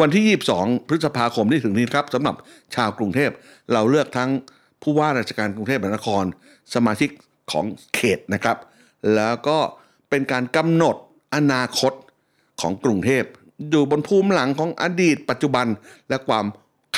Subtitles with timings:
[0.00, 2.36] วันที่ 22 พฤษภาคมที่ถึงนี้ครับสำหรับ
[2.74, 3.30] ชาวกรุงเทพ
[3.72, 4.30] เราเลือกทั้ง
[4.82, 6.24] ผู้ว่าราชการกรุงเทพมหานคร
[6.74, 7.10] สมาชิก
[7.52, 8.56] ของเขตนะครับ
[9.14, 9.58] แล้วก็
[10.10, 10.96] เป็นการกำหนด
[11.34, 11.92] อนาคต
[12.60, 13.24] ของกรุงเทพ
[13.70, 15.66] อยู่บนภูมิหลังของอดีต ปัจจุบัน
[16.08, 16.44] และความ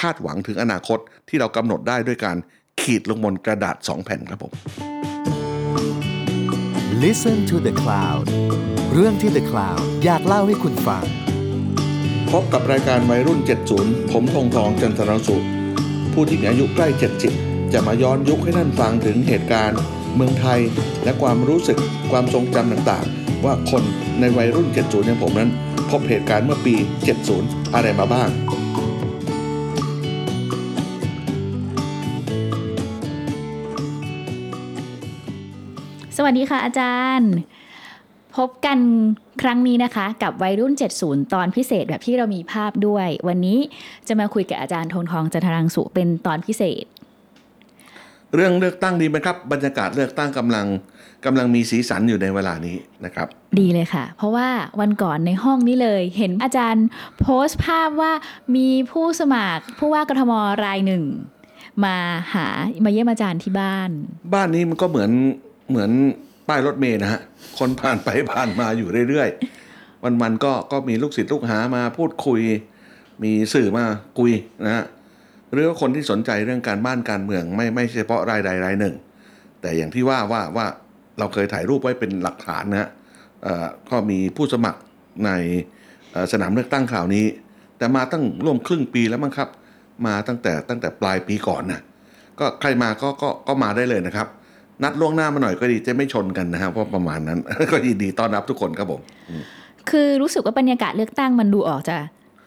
[0.00, 0.98] คาดหวังถึงอนาคต
[1.28, 2.36] ที่เรากำหนดได้ด้วยการ
[2.80, 4.52] ขีดลงบนกระดาษ 2 แผ่นครับผม
[7.04, 8.24] Listen to the Cloud
[8.94, 11.04] เรื่องที่ The Cloud อยากเล่าให้คุณฟัง
[12.38, 13.40] พบกับรายการวัยรุ่น
[13.74, 15.36] 70 ผมทงทองจันทรสุ
[16.12, 16.88] ผู้ที่มีอายุใกล้
[17.30, 19.78] 70 จะมาย้อนยุคให้ท่านฟังถึงเหตุการณ์
[20.14, 20.60] เมืองไทย
[21.04, 21.78] และความรู้สึก
[22.10, 23.82] ความทรงจำต่างๆ ว่าคน
[24.20, 25.50] ในวัยรุ่น 70 อย่างผมนั้น
[25.90, 26.74] พบเหตุการณ์เมื่อปี
[27.24, 28.28] 70 อะไรมาบ้าง
[36.16, 37.32] สวัสดีค่ะอาจารย์
[38.36, 38.78] พบกัน
[39.42, 43.58] ครั้งนี้นะคะ กับวัยรุ่น 70 ตอนพิเศษแบบที่เรามีภาพด้วย วันนี้
[44.08, 46.84] จะมาคุยกับอาจารย์ธงทองจันทรังสุเป็นตอนพิเศษ
[48.34, 50.66] เรื่องเลือกตั้งดีไหมครับ บรรยากาศเลือกตั้งกำลัง
[51.24, 53.26] กำลังมีสีสันอยู่ในเวลานี้นะครับ
[53.60, 54.48] ดีเลยค่ะ เพราะว่า
[54.80, 56.86] วันก่อนในห้องนี้เลย เห็นอาจารย์
[57.20, 58.12] โพสต์ภาพว่า
[58.56, 60.32] มีผู้สมัครผู้ว่ากทม
[60.64, 61.04] รายหนึ่ง
[61.84, 61.96] มา
[62.34, 62.46] หา
[62.84, 63.90] มาเยี่ยมอาจารย์ที่บ้าน
[64.34, 65.10] บ้านนี้มันก็เหมือน
[65.70, 65.90] เหมือน
[66.48, 67.20] ป้ายรถเมล์นะฮะ
[67.58, 72.40] คนผ่านไปผ่านมาอยู่เรื่อยๆ วันมันๆก็ก็มีลูกศิษย์ลูกหามาพูดคุย
[73.22, 73.84] มีสื่อมา
[74.18, 74.32] คุย
[74.64, 74.84] นะฮะ
[75.52, 78.94] หรือว่าคนที่สนใจเรื่องการบ้านการเมืองไม่ไม่เฉพาะรายใดรายหนึ่ง
[79.60, 80.66] แต่อย่างที่ว่าว่าว่า
[81.18, 82.88] เราเคยถ่ายรูปไว้เป็นหลักฐานนะฮะ
[83.46, 84.80] อ่อก็มีผู้สมัคร
[85.26, 85.30] ใน
[86.32, 87.26] สนามเลือกตั้งคราวนี้
[87.78, 89.48] แต่มาตั้งร่วมครึ่งปีแล้วมั้งครับ
[90.06, 91.80] มาตั้งแต่ตั้งแต่ปลายปีก่อนนะ
[92.38, 94.28] ก็ใครมาก็ก็ก็มาได้เลยนะครับ
[94.82, 97.38] นัดล่วงหน้ามาหน่อยก็ดีจะไม่ชนกันนะครับเพราะประมาณนั้น
[97.72, 99.00] ก็ยินดีต้อนรับทุกคนครับผม
[99.90, 101.96] คือรู้สึกว่าบรรยากาศเลือกตั้งมันดูออกจะ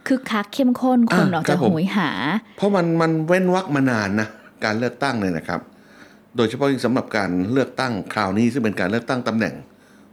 [0.07, 2.09] คึกคักเข้มข้นคนอ่าออกครัจะบผมโหยหา
[2.57, 4.27] เพราะมันมันเว้นวักมานานนะ
[4.65, 5.61] การเลือกตั้งเนี่ยนะครับ
[6.37, 9.53] โดยเฉพาะยิ่งสำหรับการเลือกตั้งคราวนี้ซึ่งเป็นการเลือกตั้งตำแหน่ง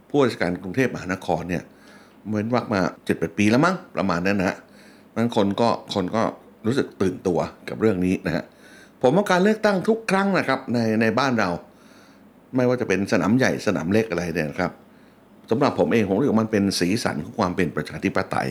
[0.09, 1.63] ผู้ว่าราชการกรุงเทพมหานครเนี่ย
[2.31, 4.57] เว้นวักมาเจ็ดแปดปีแล้วมั้งประมาณนั้นนะฮะ
[5.15, 6.23] นั้นคนก็คนก็
[6.65, 7.39] รู้สึกตื่นตัว
[7.69, 8.43] กับเรื่องนี้นะฮะ
[9.01, 11.49] ผมว่าการเลือกตั้งทุกครั้งนะครับในในบ้านเรา
[12.55, 14.71] ไม่ว่าจะเป็นสนามใหญ่สนามเล็กอะไรเนี่ยครับ
[15.49, 18.47] สำหรับผมเองผมรู้สึกมันเป็นสีสันของความเป็นประชาธิปไตย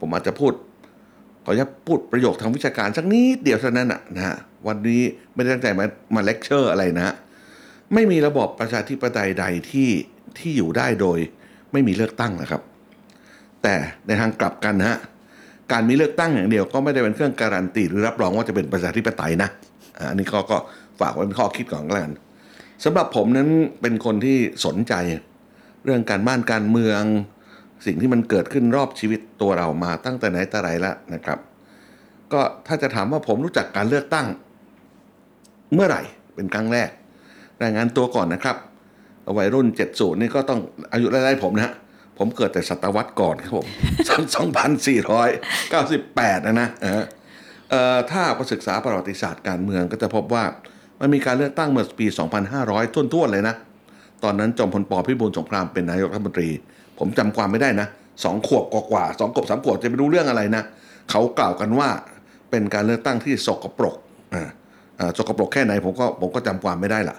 [0.00, 0.52] ผมอาจจะพูด
[1.44, 4.36] ขออนุญาตพูดประโยคทางวิชาการสักนิดเดียวเท่านั้นนะนะฮะ
[4.66, 5.02] วันนี้
[5.34, 5.84] ไม่ได้ตั้งใจมา
[6.16, 7.14] มาเลคเชอร์อะไรนะ
[7.94, 9.88] ไม่มีระบอบประชาธิปไตยใดที่
[10.38, 11.18] ที่อยู่ได้โดย
[11.72, 12.62] ไม่มีเลือกตั้งนะครับ
[13.62, 13.74] แต่
[14.06, 14.98] ในทางกลับกันนะฮะ
[15.72, 19.48] การมีเลือกตั้งอย่างเดียวก็ไม่ได้เป็นเครื่องการันตีหรือรับรองว่าจะเป็นประชาธิปไตยนะ
[20.10, 20.58] อันนี้ก็ก็
[21.00, 22.14] ฝากไว้เป็นข้อคิดก่อนก็แล้วกัน
[22.84, 23.48] สำหรับผมนั้น
[23.80, 24.94] เป็นคนที่สนใจ
[25.84, 27.02] เรื่องการบ้านการเมือง
[27.86, 31.38] สิ่งที่มันเกิดขึ้นรอบชีวิตตัวเรามาตั้งแต่ไหนแต่ไรแล้วนะครับ
[32.32, 34.26] ก็ถ้าจะถามว่าผมรู้จักการเลือกตั้ง
[35.74, 36.02] เมื่อไหร่
[36.34, 36.90] เป็นครั้งแรก
[37.62, 38.56] รายงานตัวก่อนนะครับ
[39.38, 40.60] วัยรุ่น 70 นี่ก็ต้อง
[40.92, 41.72] อายุไล่ๆผมนะ
[42.18, 43.66] ผมเกิดแต่ศตวรรษก่อนครับผม
[44.46, 47.02] 2498 นะนะเออ
[47.70, 50.44] เอ่อถ้าไปศึกษาประวัติศาสตร์การเมืองก็จะพบว่า
[51.00, 52.06] มันมีการเลือกตั้งเมื่อปี
[52.50, 53.54] 2500ท้วนๆเลยนะ
[54.24, 56.48] ตอนนั้นจอมพลปพิบูลสงครามเป็นนายกรัฐมนตรี
[56.98, 57.88] ผมจำความไม่ได้นะ
[58.24, 60.62] สองขวบกว่าๆสองขวบสามขวบจะไม่รู้เรื่องอะไรนะ
[61.10, 61.88] เขากล่าวกันว่า
[62.50, 63.96] เป็นการเลือกตั้งที่สกปรก
[64.34, 64.48] อ่า
[64.98, 67.16] อ่าสกปรกแค่ไหนผมก็ผมก็จำความไม่ได้ละ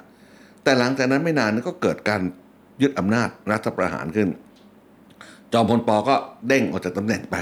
[0.63, 2.21] แต่หลังจากนั้นไม่นานก็เกิดการ
[2.81, 4.29] ยึดอำนาจรัฐประหารขึ้น
[5.53, 6.15] จอมพลปก็
[6.47, 7.35] เด้งออกจากตำแหน่งไป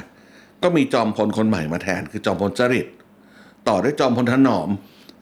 [0.64, 2.88] ก็มีจอมพลคนใหม่มาแทนคือจอมพลจริต
[3.68, 4.70] ต่อด้วยจอมพลถนอม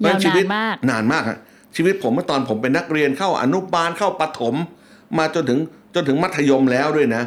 [0.03, 1.37] ยาวนานชีวิตมากนานมากฮะ
[1.75, 4.55] ชีวิตผมเมื่อตอนผมเป็นนักเรียนเข้าอนุบาลเข้าประถม
[5.17, 5.59] มาจนถึง
[5.95, 7.23] จนถึงมัธยมแล้วด้วยนะ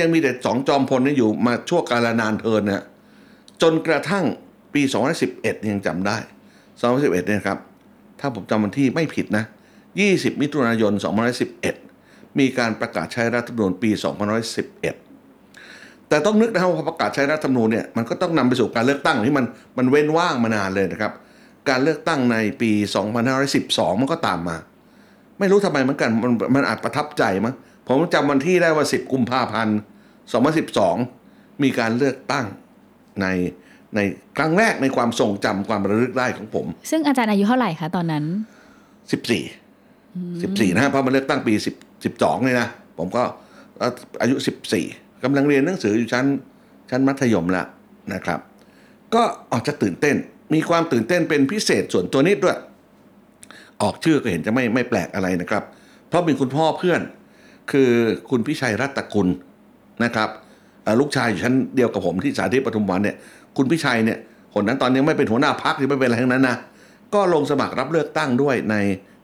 [0.00, 2.84] ยังมีแต่สองจอมพลนี่อยู่มาชั่วกาลนานเทินนะ
[3.62, 4.24] จนกระทั่ง
[4.74, 4.82] ปี
[5.24, 6.16] 2011 ยังจำได้
[6.72, 7.58] 2011 เนี่ยครับ
[8.20, 9.44] ถ้าผมจำวันที่ไม่ผิดนะ
[9.92, 10.92] 20 มิถุนายน
[11.64, 14.80] 2011 มีการประกาศใช้รัฐธรรมนูญปี 2011
[16.08, 19.46] แต่ต้องนึกนะครับว่าพอประกาศใช้รัฐธรรมนูญเนี่ยมันก็ต้องนำไปสู่การเลือกตั้งที่มัน
[19.78, 21.12] มันเว้นว่างมานานเลยนะครับ
[21.68, 22.70] การเลือกตั้งในปี
[23.36, 24.56] 2512 มันก็ตามมา
[25.38, 27.54] ไม่รู้ทำไมเหมือนกันมันมันอาจประทับใจมั้ง
[27.86, 29.78] ผมจำวันที่ได้ว่า 10 กุมภาพันธ์
[30.70, 32.46] 2012 มีการเลือกตั้ง
[33.20, 33.26] ใน
[33.94, 34.00] ใน
[34.36, 38.24] ครั้งแรกในความทรงจำความระลึกได้ของผม ซึ่งอาจารย์อายุเท่าไหร่คะตอนนั้น
[39.12, 39.44] สิบสี่
[40.42, 41.74] สิบสี่นะฮะเพราะมันเลือกตั้งปีสิบ
[42.04, 42.68] สิบสองเลยนะ
[42.98, 43.22] ผมก็
[43.78, 44.84] เอ่ออายุสิบสี่
[45.24, 46.26] กำลังเรียนหนังสืออยู่ชั้น
[46.90, 47.66] ชั้นมัธยมแล้ว
[48.14, 48.40] นะครับ
[49.14, 49.22] ก็
[49.52, 50.16] ออกจะตื่นเต้น
[50.52, 52.58] มีความตื่นเต้นเป็นพิเศษส่วนตัวนิดด้วย
[53.82, 55.62] ออกชื่อก็เห็นจะไม่ไม่แปลกอะไรนะครับ
[56.08, 57.00] เพราะเป็นคุณพ่อเพื่อน
[57.70, 57.90] คือ
[58.30, 59.28] คุณพิชัยรัตนกุล
[60.04, 60.28] นะครับ
[60.84, 63.16] เอ่อลูกชายอยู่ชั้นเดียวกับผมที่สาธิตปทุมวันเนี่ย
[63.56, 64.18] คุณพิชัยเนี่ย
[64.54, 66.56] คนนั้นตอนนี้ไม่เป็นหัวหน้าพักหรือไม่เป็นอะไรทั้งนั้นนะ
[67.14, 68.76] ก็ลงสมัครรับเลือกตั้งด้วยใน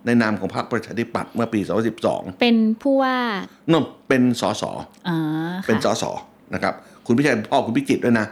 [0.07, 1.61] ในนามของพรรคประชาธิปัตย์เมื่อปี
[2.01, 3.17] 2012 เป็นผู้ว่า
[3.71, 4.65] นั่นเป็นสส
[5.09, 5.19] อ่า
[5.67, 6.05] เป็นสค่ะส
[6.55, 6.75] นะครับ
[7.07, 8.27] คุณพิชัยเป็นพ่อคุณพิจิตรด้วยนะ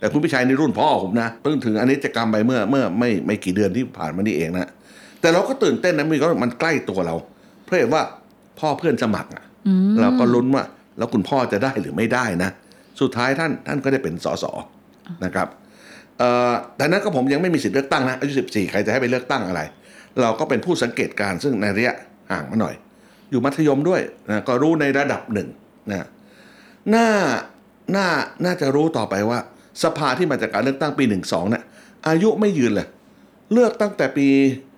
[0.00, 4.68] แต่คุณพิชัยในรุ่นพ่อผมนะเพิ่งถึงอนิจกรรมไปเมื่อเมื่อไม่ไม่กี่เดือนที่ผ่านมานี่เองนะ
[5.20, 7.14] แต่เราก็ตื่นเต้นนะมีก็มันใกล้ตัวเรา
[7.64, 8.02] เพราะเห็นว่า
[8.60, 10.64] พ่อเพื่อนสมัครอะอืมเราก็ลุ้นว่า
[10.98, 12.50] แล้วคุณพ่อจะได้หรือไม่ได้นะ
[13.00, 14.44] สุดท้ายท่านท่านก็ได้เป็นสส
[15.24, 15.48] นะครับ
[16.18, 19.60] เอ่อแต่นั้นก็ผมยังไม่มีสิทธิ์เลือกตั้งนะอายุ14 ใครจะให้ไปเลือกตั้งอะไร
[20.22, 21.94] เราก็เป็นผู้สังเกตการณ์ซึ่งในระยะ
[22.32, 22.74] ห่างมาหน่อย
[23.30, 24.00] อยู่มัธยมด้วย
[24.30, 25.48] นะก็รู้ในระดับหนึ่ง
[25.90, 26.06] นะ
[26.94, 27.06] น่า
[27.96, 28.06] น่า
[28.44, 29.38] น่าจะรู้ต่อไปว่า
[29.84, 31.62] สภาที่มาจากการเลือกตั้งปี 12เนี่ย
[32.08, 32.86] อายุไม่ยืนเลย
[33.52, 34.26] เลือกตั้งแต่ปี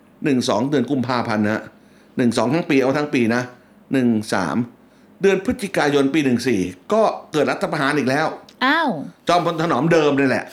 [0.03, 1.63] 12 เดือนกุมภาพันธ์นะ
[2.17, 3.41] หนึ่งสองทั้งปีเอาทั้งปีนะ
[3.93, 4.57] หนึ่งสาม
[5.21, 6.19] เดือนพฤศจิกายนปี
[6.55, 7.01] 14ก็
[7.31, 8.27] เกิดรัฐประหารอีกแล้ว
[8.65, 8.89] อ้าว
[9.27, 10.45] จอมพลถนอมเดิมนี่แหละ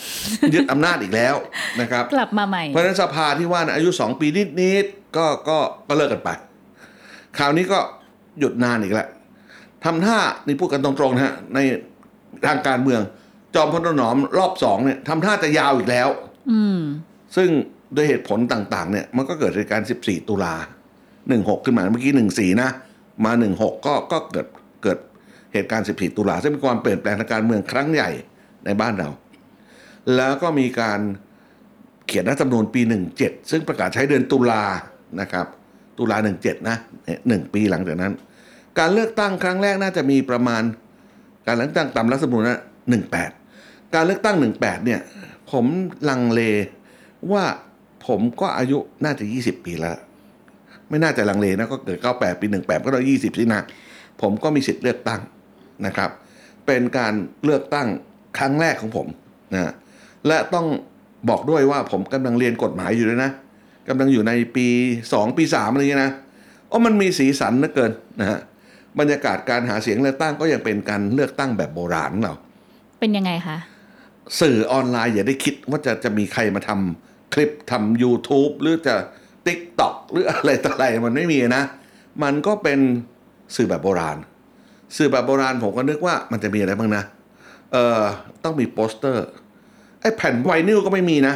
[0.55, 1.35] ยึดอำนาจอีกแล้ว
[1.81, 4.27] นะครับ กลับมาใหม่ เพราะฉะนั้นสภาที่ว่านะอายุสองปี
[4.61, 5.59] นิดๆก็ก็
[5.89, 6.31] ก็เลิกกันไป
[7.39, 7.79] คราวนี้ก็
[8.39, 9.09] หยุดนานอีกแล้ว
[9.85, 11.59] ทำท่านี่พูดกันตรงๆนะฮะใน
[12.47, 13.01] ทางการเมือง
[13.55, 16.09] จอมพลถนอมรอบสองเนี่ยทำท่าจะยาวอีกแล้ว
[16.51, 16.81] อืม
[17.37, 17.49] ซึ่ง
[17.97, 20.55] ด้วยเหตุผลต่างๆ เนี่ย มันก็เกิดเหตุการณ์14 ตุลา
[21.11, 22.71] 16 ขึ้นมาเมื่อกี้14 นะ
[23.25, 24.47] มา 16 ก็ก็เกิด
[24.83, 24.99] เกิด
[25.53, 28.11] เหตุการณ์ 14 ตุลาซึ่งเป็นความเปลี่ยนแปลงทางการเมืองครั้งใหญ่
[28.65, 29.09] ในบ้านเรา
[30.17, 31.01] แล้วก็มีการ
[32.07, 32.81] เขียนรัฐธรรมนูญปี
[33.17, 34.65] 17 ซึ่งประกาศใช้เดือนตุลา
[35.21, 35.47] นะครับ
[35.99, 38.13] ตุลา 17 นะเนี่ยหนึ่งปีหลังจากนั้น
[38.79, 40.63] การเลือกตั้งครั้งแรกน่าจะมีประมาณ
[41.47, 42.61] การเลือกตั้งตามรัฐธรรมนูญนะ
[43.05, 43.40] 18
[43.95, 45.01] การเลือกตั้ง 18 เนี่ย
[45.51, 45.65] ผม
[46.09, 46.41] ลังเล
[47.33, 47.45] ว่า
[48.07, 49.97] ผมก็อายุน่าจะ 20 ปีแล้ว
[50.89, 53.63] ไม่น่าจะลังเลนะก็เกิด 98 ปี 18 ก็ต้อง20 สินะ
[54.23, 55.21] ผมก็มีสิทธิ์เลือกตั้ง
[55.87, 56.11] นะครับ
[56.67, 57.15] เป็นการ
[57.45, 57.89] เลือกตั้ง
[58.39, 59.07] ครั้งแรกของผม
[59.55, 59.73] นะ
[60.27, 60.67] และต้อง
[61.29, 63.31] บอกด้วยว่าผมกำลังเรียนกฎหมายอยู่ด้วยนะ
[63.89, 64.67] กำลังอยู่ในปี
[65.05, 66.13] 2 ปี 3 อะไรอย่างเงี้ยนะ
[66.69, 68.39] โอ้มันมีสีสันเหลือเกินนะฮะ
[68.99, 72.35] บรรยากาศการหาเสียงเลือกตั้งก็ยังเป็นการเลือกตั้งแบบโบราณเรา
[73.01, 73.57] เป็นยังไงคะ
[74.41, 78.95] สื่อออนไลน์อย่าได้คิดว่าจะจะมีใครมาทำคลิปทำ YouTube หรือจะ
[79.47, 81.63] TikTok หรืออะไรต่ออะไรมันไม่มีนะ
[82.23, 82.79] มันก็เป็น
[83.57, 84.17] สื่อแบบโบราณ
[84.97, 87.03] สื่อแบบโบราณผมก็นึกว่ามันจะมีอะไรบ้างนะ
[87.73, 88.03] เอ่อ
[88.45, 89.27] ต้องมีโปสเตอร์
[90.01, 91.35] ไอ้แผ่นไวนิลก็ไม่มีนะ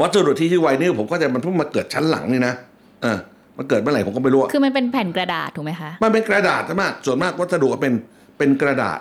[0.00, 2.54] วัสดุที่ชื่อไวนิลผมก็จะมันเพิ่งมาเกิดชั้นหลังนี่นะ
[3.02, 3.18] เออ
[3.58, 7.92] มันเกิดเมื่อไหร่ผมก็ไม่รู้อะคือมันเป็นแผ่นกระดาษถูกไหมคะ มันเป็นกระดาษมาก ส่วนมากวัสดุเป็น
[8.38, 8.98] เป็นกระดาษ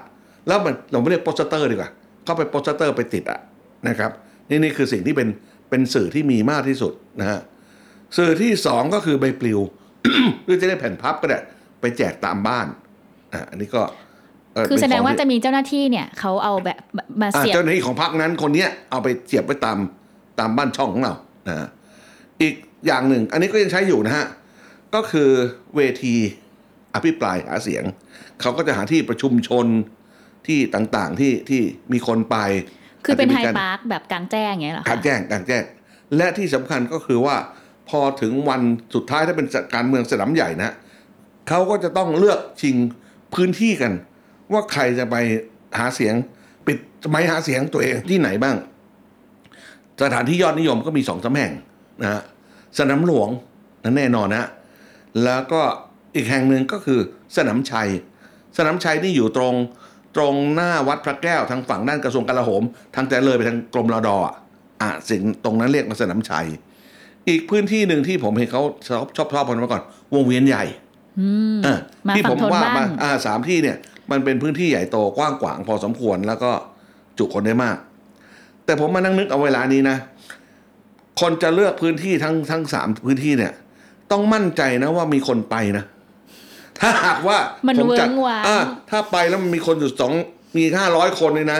[0.47, 1.89] แล้วมันเราไม่เรียกโปสเตอร์ดีกว่า
[2.25, 3.39] เข้าไปโปสเตอร์ไปติดอะ
[3.87, 4.11] นะครับ
[4.49, 5.27] นี่นี่คือสิ่งที่เป็น
[5.69, 7.39] เป็นสื่อที่มีมากที่สุดนะฮะ
[8.17, 9.59] สื่อที่สองก็คือใบปลิว
[10.45, 11.39] หรือจะได้แผ่นพับก็ได้
[11.81, 12.67] ไปแจกตามบ้าน
[13.33, 13.81] อะอันนี้ก็
[14.53, 16.79] เคือแสดงว่าเป็นขจะที่มีเจ้าหน้าที่เนี่ยเขาเอาแบบ
[17.21, 19.77] มาอะเสียบเจ้าหน้าที่ของพักนั้นคนเนี้ยเอาไปเสียบไว้ตาม
[20.39, 21.13] ตามบ้านช่องของเรา
[21.47, 21.67] นะฮะ
[22.41, 22.53] อีก
[22.87, 24.25] อย่างหนึ่ง อันนี้ก็ยังใช้อยู่นะฮะ
[24.95, 25.29] ก็คือ
[25.75, 26.15] เวที
[26.95, 27.83] อภิปรายหาเสียง
[28.41, 29.65] เขาก็จะหาที่ประชุมชน
[30.47, 31.61] ที่ต่างๆที่ที่
[31.93, 32.37] มีคนไป
[33.05, 35.63] คือเป็นาจไฮจะมีกรพาร์คแบบกลางแจ้งอย่างเงี้ยเหรอกลางแจ้งกลางแจ้ง
[36.17, 37.35] และที่สำคัญก็คือว่า
[37.89, 38.61] พอถึงวัน
[38.95, 40.73] สุดท้ายถ้าเป็นการเมืองสนามใหญ่นะ
[41.49, 42.75] เขาก็จะต้องเลือกชิง
[43.33, 43.93] พื้นที่กัน
[44.53, 45.15] ว่าใครจะไป
[45.79, 46.13] หาเสียง
[46.67, 46.77] ปิด
[47.09, 48.55] ไม้หาเสียงตัวเองที่ไหนบ้าง
[50.03, 51.53] สถานที่ยอดนิยมก็มีสองสามแห่ง
[52.01, 52.21] นะฮะ
[52.79, 53.29] สนามหลวง
[53.83, 54.47] นั่นแน่นอนนะ
[55.23, 55.61] แล้วก็
[56.15, 56.99] อีกแห่งหนึ่งก็คือ
[57.37, 57.89] สนามชัย
[58.57, 59.55] สนามชัยนี่อยู่ตรง
[60.15, 62.63] ตรงหน้าวัดพระแก้วทางฝั่งด้านกระทรวงกลาโหม
[62.95, 64.33] ทางแต่เลยไปทางกรมรอดอะ
[64.81, 66.47] อะสิ่งตรงนั้นเรียกว่าสนามชัย
[67.29, 70.63] อีกพื้นที่หนึ่งที่ผมเห็นเขาชอบชอบชอบกันมาก่อน วงเวียนใหญ่
[71.19, 71.75] อืมอะ
[72.07, 73.77] มาที่ฝั่ผงมทนว่าบ้างมาอ่าสามที่เนี่ย
[74.11, 76.51] มันเป็นพื้นที่ใหญ่โตกว้างขวางพอสมควรแล้วก็
[77.17, 77.77] จุคนได้มาก
[78.65, 79.97] แต่ผมมานั่งนึกเอาเวลานี้นะ
[81.21, 83.53] คนจะเลือกพื้นที่ทั้งทั้งสามพื้นที่เนี่ย
[84.11, 85.85] ต้องมั่นใจนะว่ามีคนไปนะ
[86.81, 88.59] ถ้าหากว่ามันผมจัดเวิ้งว้างอะ
[88.89, 90.13] ถ้าไปแล้วมันมีคนอยู่สอง
[90.57, 91.59] มีห้าร้อยคนเลยนะ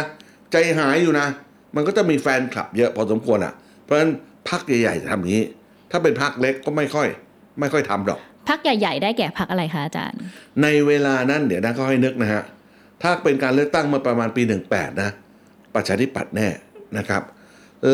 [0.51, 1.27] ใจหายอยู่นะ
[1.75, 4.11] มันก็จะมีแฟนคลับเยอะพอสมควรอะ เพราะฉะนั้น
[4.49, 5.45] พักใหญ่ๆจะทำอย่างนี้
[5.91, 7.07] ถ้าเป็นพักเล็กก็ไม่ค่อย
[7.59, 10.19] ไม่ค่อยทำหรอกพักใหญ่ ๆ ได้แก่พักอะไรคะอาจารย์
[10.63, 12.43] ในเวลานั้นเดี๋ยวนะก็ให้นึกนะฮะ
[13.01, 15.09] ถ้าเป็นการเลือกตั้งเมื่อประมาณปี 18 นะ
[15.75, 16.47] ประชาธิปัตย์แน่
[16.97, 17.23] นะครับ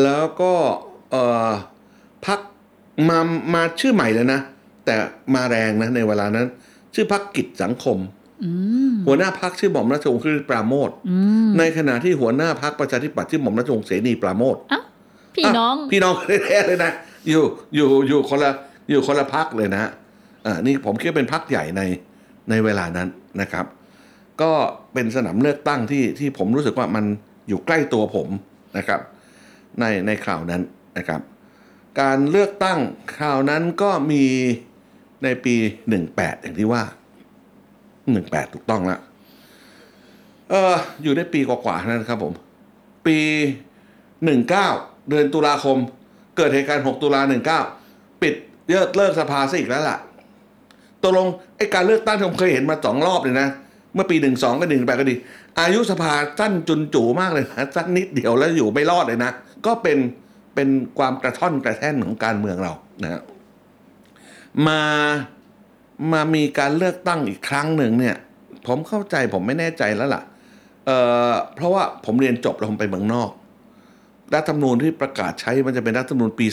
[0.02, 0.52] แล้วก็
[1.10, 1.50] เอ่อ
[2.26, 2.40] พัก
[3.08, 3.18] มา
[3.54, 4.40] มาชื่อใหม่เลยนะ
[4.84, 4.94] แต่
[5.34, 6.46] มาแรงนะในเวลานั้น
[6.98, 7.98] ชื่อพักกิจสังคม
[8.44, 8.50] อื
[8.90, 11.16] มหัวหน้าพักชื่อหม่อมราชวงศ์คริสปราโมทอื
[11.48, 14.80] มในขณะที่หัวหน้าพักประชาธิปัตย์ชื่อหม่อมราชวงศ์เสนีปราโมทเอ้า
[15.36, 16.14] พี่น้องะพี่น้อง
[16.44, 16.92] แท้ๆเลยนะ
[17.28, 17.42] อยู่
[17.74, 18.50] อยู่อยู่คนละ
[18.90, 19.90] อยู่คนละพักเลยนะ
[20.46, 21.82] อ่านี่ผมคิดว่าเป็นพักใหญ่ใน
[22.50, 23.08] ในเวลานั้น
[23.40, 23.66] นะครับ
[24.42, 24.52] ก็
[24.92, 27.04] เป็นสนามเลือกตั้งที่ที่ผมรู้สึกว่ามัน
[27.48, 28.28] อยู่ใกล้ตัวผม
[28.76, 29.00] นะครับ
[29.80, 30.62] ในในคราวนั้น
[30.98, 31.20] นะครับ
[32.00, 32.78] การเลือกตั้ง
[33.16, 34.24] คราวนั้นก็มี
[35.22, 35.54] ในปี
[35.98, 36.82] 18 อย่างที่ว่า
[37.68, 39.00] 18 ถูกต้องแล้ว
[40.50, 42.32] เอออยู่ได้ปีกว่าๆนั้นครับผม
[43.06, 43.18] ปี
[44.28, 44.48] 19
[45.08, 45.78] เดือนตุลาคม
[46.36, 47.20] เกิดเหตุการณ์ 6 ตุลา
[47.70, 48.34] 19 ปิด
[48.68, 49.98] เลิกเลิกสภาซะอีกแล้วล่ะ
[51.02, 53.48] ตกลงไอ้การเลือกตั้งที่ผมเคยเห็นมาสองรอบเลยนะ
[53.94, 55.14] เมื่อปี12ก็หนึ่งแปดก็ดี
[55.60, 59.30] อายุสภาสั้นจุนจูมากเลยนะสั้นนิดเดียวแล้วอยู่ไม่รอดเลยนะ
[59.66, 59.98] ก็เป็น
[60.54, 62.72] เป็นความกระท่อนกระแท่นของการเมืองเรา
[63.02, 63.22] นะฮะ
[64.66, 64.82] มา
[66.12, 68.16] มามีการเลือกตั้งอีกครั้งหนึ่งเนี่ย
[68.66, 70.22] ผมเข้าใจผมไม่แน่ใจแล้วล่ะ
[70.86, 70.98] เอ่
[71.30, 73.30] อเพราะว่าผมเรียนจบแล้วผมไปเมืองนอก
[74.34, 76.46] รัฐธรรมนูญที่ประกาศใช้มันจะเป็นรัฐธรรมนูญปี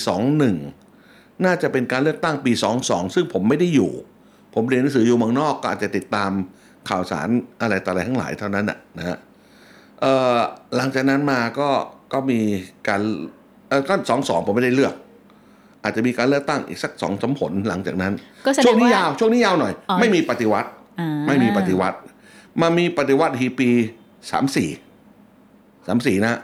[0.70, 2.52] 21 น่าจะเป็นการเลือกตั้งปี
[2.84, 3.92] 22 ซึ่งผมไม่ได้อยู่
[4.54, 6.32] ผมเรียนหนังสืออยู่เมืองนอกก็อาจจะติดตาม
[6.90, 7.28] ข่าวสาร
[7.62, 9.18] อะไรต่ออะไรทั้งหลายเท่านั้นน่ะนะฮะ
[10.02, 10.38] เอ่อ
[10.76, 11.70] หลังจากนั้นมาก็
[12.14, 12.40] ก็มี
[12.88, 13.02] การ
[13.68, 14.94] เออก็สองสองผมไม่ได้เลือก
[15.86, 18.14] อาจจะมีการเลือกตั้งอีกสักสองสามผลหลังจากนั้น
[18.46, 21.98] ก็แสดช่วงงนี้ว่ายาวช่วงนี้ยาวหน่อยอ๋อไม่มีปฏิวัติอ่าไม่มีปฏิวัติ
[22.62, 23.70] มามีปฏิวัติทีปี
[24.32, 24.70] สามสี่
[25.88, 26.40] สามสี่นะ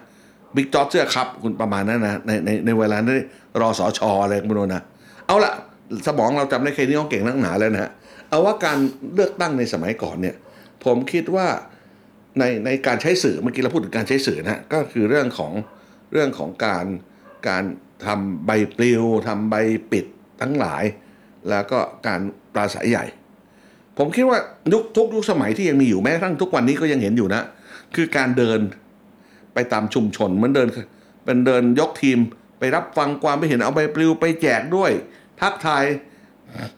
[0.55, 3.19] บิ๊กจอร์จเสื้อครับ คุณประมาณนั้นนะในในในเวลานั้น
[3.61, 4.83] รอสอชออะไรไม่รู้นะ
[5.27, 5.51] เอาละ
[6.07, 7.91] สมองเราจำได้แค่นี้ก็เก่งนักหนาแล้วนะฮะ
[8.29, 8.77] เอาว่าการ
[9.13, 10.35] เลือกตั้งในสมัยก่อนเนี่ย
[10.85, 11.47] ผมคิดว่า
[12.39, 15.53] ในในการใช้สื่อเมื่อกี้เราพูดถึงการใช้สื่อนะก็คือเรื่องของ
[16.11, 16.85] เรื่องของการ
[17.47, 17.63] การ
[18.05, 19.55] ทำใบปลิวทำใบ
[19.91, 20.05] ปิด
[20.41, 20.83] ทั้งหลาย
[21.49, 22.19] แล้วก็การ
[22.53, 23.05] ปราศัยใหญ่
[23.97, 24.39] ผมคิดว่า
[24.73, 27.41] ยุคทุกยุคสมัยที่ยังมีอยู่แม้กระทั่งทุกวันนี้ก็ยังเห็นอยู่นะ
[27.95, 28.59] คือการเดิน
[29.53, 30.67] ไปตามชุมชนเหมือนเดิน
[31.25, 32.17] เป็นเดินยกทีม
[32.59, 34.91] ไปรับฟังความไม่เห็นเอาใบปลิวไปแจกด้วย
[35.41, 35.83] ทักทาย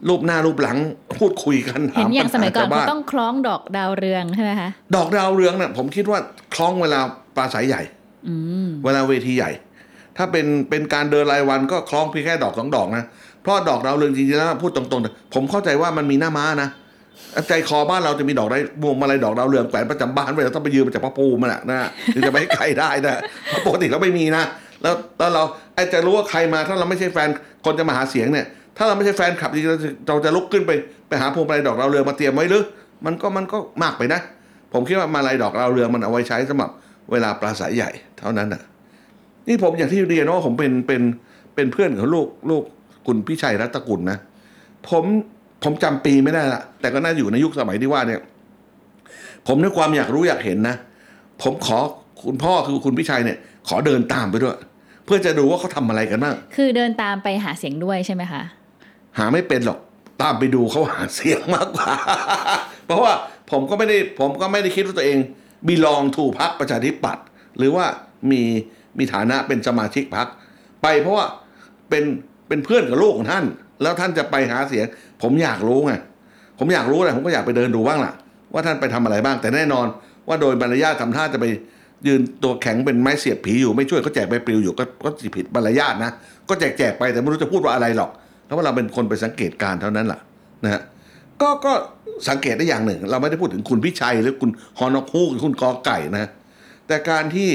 [0.07, 0.77] รูปหน้ารูปหลัง
[1.17, 6.19] พูดคุยกันเห็นอย่างสมัยก่อนถเขาปัญหาชาวบ้ต้องคล้องดอกดาวเรืองใช่ไหมคะดอกดาวเรืองเนี่ยผมคิดว่า
[6.53, 6.99] คล้องเวลา
[7.35, 7.81] ปราศัยใหญ่
[8.27, 9.51] อืมเวลาเวทีใหญ่
[10.17, 13.05] ถ้าเป็นเป็นการเดินรายวันก็คล้องเพียงแค่ดอกสองดอกนะ
[13.41, 16.69] เพราะดอกดาวเรืองจริงๆแล้วพูดตรงๆ ผมเข้าใจว่ามันมีหน้าม้านะ
[17.49, 21.77] ใจคอบ้านเราจะมีดอกได้บวงมาลัยดอกดาวเรืองแขวนประจำบ้านไว้เราต้องไปยืมมาจากพระภูมิมันแหละนะ
[22.13, 24.43] ถึงจะไม่ให้ใครได้นะเพราะปกติเราไม่มีนะ
[24.81, 25.43] แล้วแล้วเรา
[25.75, 27.29] ไอ้จะรู้ว่าใครมาถ้าเราไม่ใช่แฟน
[27.65, 28.45] คนจะมาหาเสียงเนี่ย
[28.77, 30.71] ถ้าเราไม่ใช่แฟนคลับจริงๆเราจะลุกขึ้นไป
[31.07, 32.63] ไปหาพวงมาลัยดอกดาวเรืองมาเตรียมไว้หรือ
[33.05, 34.21] มันก็มันก็มากไปนะ
[34.73, 36.71] ผมคิดว่ามาลัยดอกดาวเรืองมันเอาไว้ใช้สำหรับ
[37.11, 37.89] เวลาปราศัยใหญ่
[38.19, 38.61] เท่านั้นนะ
[39.47, 41.01] นี่ผมอย่างที่เรียนว่าผมเป็นเป็น
[41.55, 42.63] เป็นเพื่อนของลูกลูก
[43.07, 44.17] คุณพี่ชัยรัตนกุลนะ
[44.89, 45.03] ผม
[45.63, 48.21] ผมจำปีไม่ได้ละแต่ก็น่าอยู่ในยุคสมัยที่ว่าเนี่ย
[49.47, 50.75] ผมด้วยความอยากรู้อยากเห็นนะ
[51.41, 51.77] ผมขอ
[52.25, 54.57] คุณพ่อคือคุณพี่ชัยเนี่ย ขอเดินตามไปด้วย
[55.05, 58.41] เพื่อจะดูว่าเขาทำอะไรกันบ้างคือเดินตามไปหาเสียงด้วยใช่ไหมคะ
[59.17, 59.79] หาไม่เป็นหรอก
[60.21, 61.93] ตามไปดูเขาหาเสียงมากกว่า
[62.85, 63.13] เพราะว่า
[63.51, 65.17] ผมก็ไม่ได้ผมก็ไม่ได้คิดว่าตัวเอง
[65.67, 67.25] บีลองถูพักประชาธิปัตย์
[67.57, 67.85] หรือว่า
[68.31, 68.43] มี
[68.99, 70.27] มีฐานะเป็นสมาชิกพัก
[70.81, 71.25] ไปเพราะว่า
[71.89, 72.03] เป็น
[72.47, 73.45] เป็นเพื่อนกับลูกของท่าน
[73.81, 74.85] แล้วท่านจะไปหาเสียง
[75.21, 75.93] ผมอยากรู้ไง
[76.59, 78.13] ผมอยากรู้แหละผมก็อยากไปเดินดูบ้างล่ะ
[78.53, 79.87] ว่าท่านไปทำอะไรบ้าง แต่แน่นอน
[80.27, 81.45] ว่าโดยมารยาททำท่าจะไป
[82.07, 86.11] ยืนตัวแข็งเป็นไม้เสียบผีอยู่ไม่ช่วยเขาแจกใบปลิวอยู่ก็ก็สิผิดมารยาทนะ
[86.49, 88.09] ก็แจกแจกไปแต่ไม่รู้จะพูดว่าอะไรหรอก
[88.45, 90.19] เพราะว่าเราเป็นคนไปสังเกตการเท่านั้นแหละ
[90.63, 90.81] นะฮะ
[91.41, 91.73] ก็ก็
[92.29, 96.29] สังเกตได้อย่างหนึ่ง เราไม่ได้พูดถึงคุณพิชัยหรือคุณฮอนอคูหรือคุณกอไก่นะ
[96.87, 97.49] แต่การที่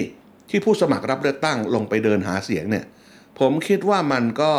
[0.51, 2.85] ที่ผู้สมัครรับเลือกตั้งลงไปเดินหาเสียงเนี่ย
[3.39, 4.53] ผมคิดว่ามันก็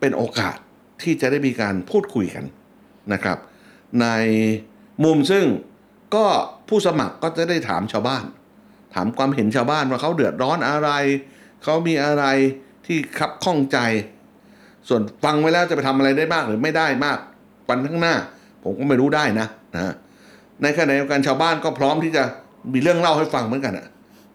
[0.00, 0.56] เป็นโอกาส
[1.02, 2.44] ที่จะได้มีการพูดคุยกัน
[3.12, 3.38] นะครับ
[4.02, 4.06] ใน
[5.04, 5.44] มุมซึ่ง
[6.14, 6.26] ก็
[6.68, 8.24] ผู้สมัครก็จะได้ถามชาวบ้าน
[8.94, 10.90] ถามความเห็นชาวบ้านว่าเขาเดือดร้อนอะไร
[11.64, 12.24] เขามีอะไร
[12.86, 13.78] ที่คับข้องใจ
[14.88, 17.18] ส่วนฟังไว้แล้วจะไปทำอะไรได้มากหรือไม่ได้มาก
[17.68, 18.14] วันข้างหน้า
[18.64, 19.94] ผมก็ไม่รู้ได้นะนะ
[20.62, 22.22] ในขณะเดียวกันชาวบ้านก็พร้อมที่จะ
[22.72, 23.86] มีเรื่องเล่าให้ฟังเหมือนกันอะ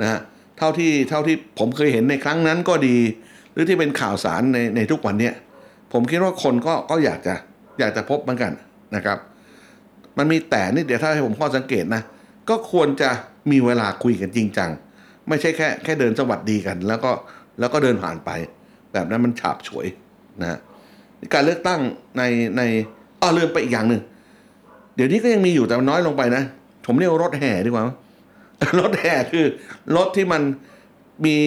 [0.02, 0.20] นะฮะ
[0.58, 2.98] เท่าที่เท่าที่ผมเคยเห็นในครั้งนั้นก็ดี
[3.54, 5.34] หรือที่เป็นข่าวสารในในทุกวันเนี้ย
[5.94, 7.36] ผมคิดว่าคนก็ก็อยากจะ
[7.80, 8.52] อยากจะพบเหมือนกัน
[8.96, 9.18] นะครับ
[10.18, 12.02] มันมีแต่นี่เดี๋ยวถ้าให้ผมข้อสังเกตนะ
[12.50, 13.10] ก็ควรจะ
[13.52, 14.70] มีเวลาคุยกันจริงจัง
[15.30, 17.12] ไม่ใช่แค่แค่เดินสวัสดีกัน แล้วก็
[17.60, 18.30] แล้วก็เดินผ่านไป
[18.94, 19.88] แบบนั้นมันฉาบฉวย
[20.42, 20.60] นะ
[21.34, 21.82] การเลือกตั้ง
[22.18, 22.24] ใน
[22.58, 22.62] ใน
[23.22, 24.02] อ้อเลื่อนไปอีกอย่างหนึ่ง
[24.96, 26.44] เดี๋ยวนี้ก็ยังมีอยู่แต่น้อยลงไปนะ
[26.86, 27.84] ผมเรียกรถแห่ดีกว่า
[28.80, 29.46] รถแห่คือ
[29.96, 30.42] รถที่มัน
[31.26, 31.38] มี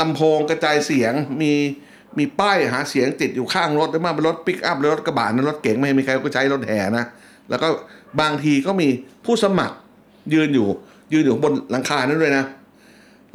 [0.00, 1.52] ลำโพงกระจายเสียง มี
[2.18, 7.04] มีป้ายหาเสียงติดอยู่ข้างรถหรือมาเป็นรถปิกอัพหรือรถกระบะนะรถเก๋งไม่มีใครก็ใช้รถแห่นะ
[7.50, 7.68] แล้วก็
[8.20, 8.88] บางทีก็มี
[9.24, 9.76] ผู้สมัคร
[10.34, 10.68] ยืนอยู่
[11.12, 12.44] ยืนอยู่บนหลังคานั้นด้วยนะ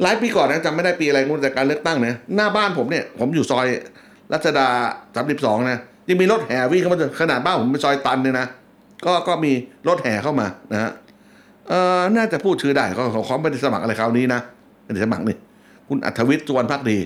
[0.02, 3.66] หลายปีก่อนนะจำไม่ได้ปีอะไรงูแต่การเลือกตั้งเนี่ยหน้าบ้านผมเนี่ยผมอยู่ซอย
[4.32, 4.68] รัชดา
[5.14, 8.46] สามสิบสองนะยังมีรถแห่วิ่งเข้ามาขนาดบ้านผมเป็นซอยตันเนี่ยนะ
[9.04, 9.52] ก็ก็มี
[9.88, 10.90] รถแห่เข้ามานะฮะ
[11.68, 14.40] เออน่าจะพูดชื่อได้เขาเขาเขาไม่ได้สมัครอะไรคราวนี้นะ
[14.84, 15.36] ไม่ได้สมัครนี่
[15.88, 16.98] คุณอัธวิทย์สุวรรณพักดี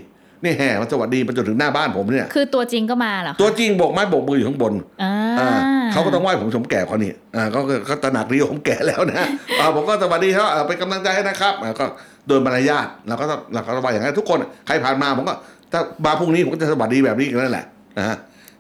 [0.45, 5.51] นี่แห่มาสวัสดีมาจนถึงหน้าบ้านผมเนี่ย คือตัวจริงก็มาเหรอคะตัวจริงโบกไม้โบกมืออยู่ข้างบนอ่าอ่า
[5.93, 9.27] เขาก็ต้องไหว้ผมสมแก่เขานี่อ่าเขาก็เขาตระหนักดีว่าผมแก่แล้วนะ
[9.61, 11.85] อ่าผมก็สวัสดีเขาอ่าเป็นกำลังใจให้นะครับอ่าก็
[12.29, 15.35] โดยมารยาทเราก็ต้องเราก็ต้องว่าอย่างนั้นทุกคนใครผ่านมาผมก็
[15.73, 17.67] ถ้ามาพรุ่งนี้ผมก็จะสวัสดีแบบนี้กันนั่นแหละ
[17.99, 18.17] นะฮะ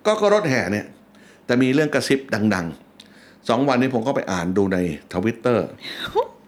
[0.07, 0.87] ก็ก็รถแห่เนี่ย
[1.47, 2.90] แต่มีเรื่องกระซิบดัง ๆ
[3.49, 4.79] สองวันนี้ผมก็ไปอ่านดูใน
[5.15, 5.67] ทวิตเตอร์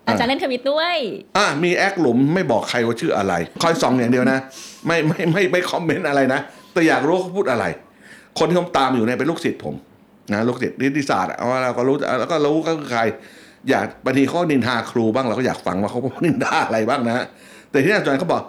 [0.07, 0.97] อาจารย์เล่นทวิตด้วย
[1.37, 4.39] อะมีแอคหลุมไม่บอกใครว่าชื่ออะไร คอยส่องอย่างเดียวนะ
[4.87, 6.41] ไม่ไม่ไม่ไม่คอมเมนต์อะไรนะ
[6.73, 7.65] แต่อยากรู้เขาพูดอะไร
[8.39, 9.75] คนที่ผมตามอยู่เนี่ยเป็นลูกศิษย์ผม
[10.33, 13.03] นะลูกศิษย์นิติศาสตร์อะเอาเราก็รู้แล้วก็รู้ก็คือใคร
[13.71, 17.25] อยากบางทีเขานินทาครูบ้างเราก็อยากฟังว่าเขานินทาอะไรบ้างนะ
[17.71, 18.43] แต่ที่น่าสนใจเขาบอก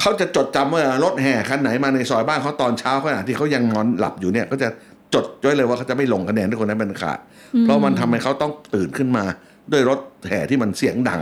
[0.00, 4.68] เขาจะจดจำว่ารถแห่คันไหนมาในซอยบ้านเขาตอนเช้าขณะที่เขายังนอนหลับอยู่เนี่ย ก็จะ
[5.14, 7.18] จดไว้เลยว่าเขาจะไม่ลงคะแนนให้คนนั้นเป็นขาด
[7.62, 9.24] เพราะมันทำให้เขาต้องตื่นขึ้นมา
[9.72, 11.20] ด้วยรถแห่ที่มันเสียงดัง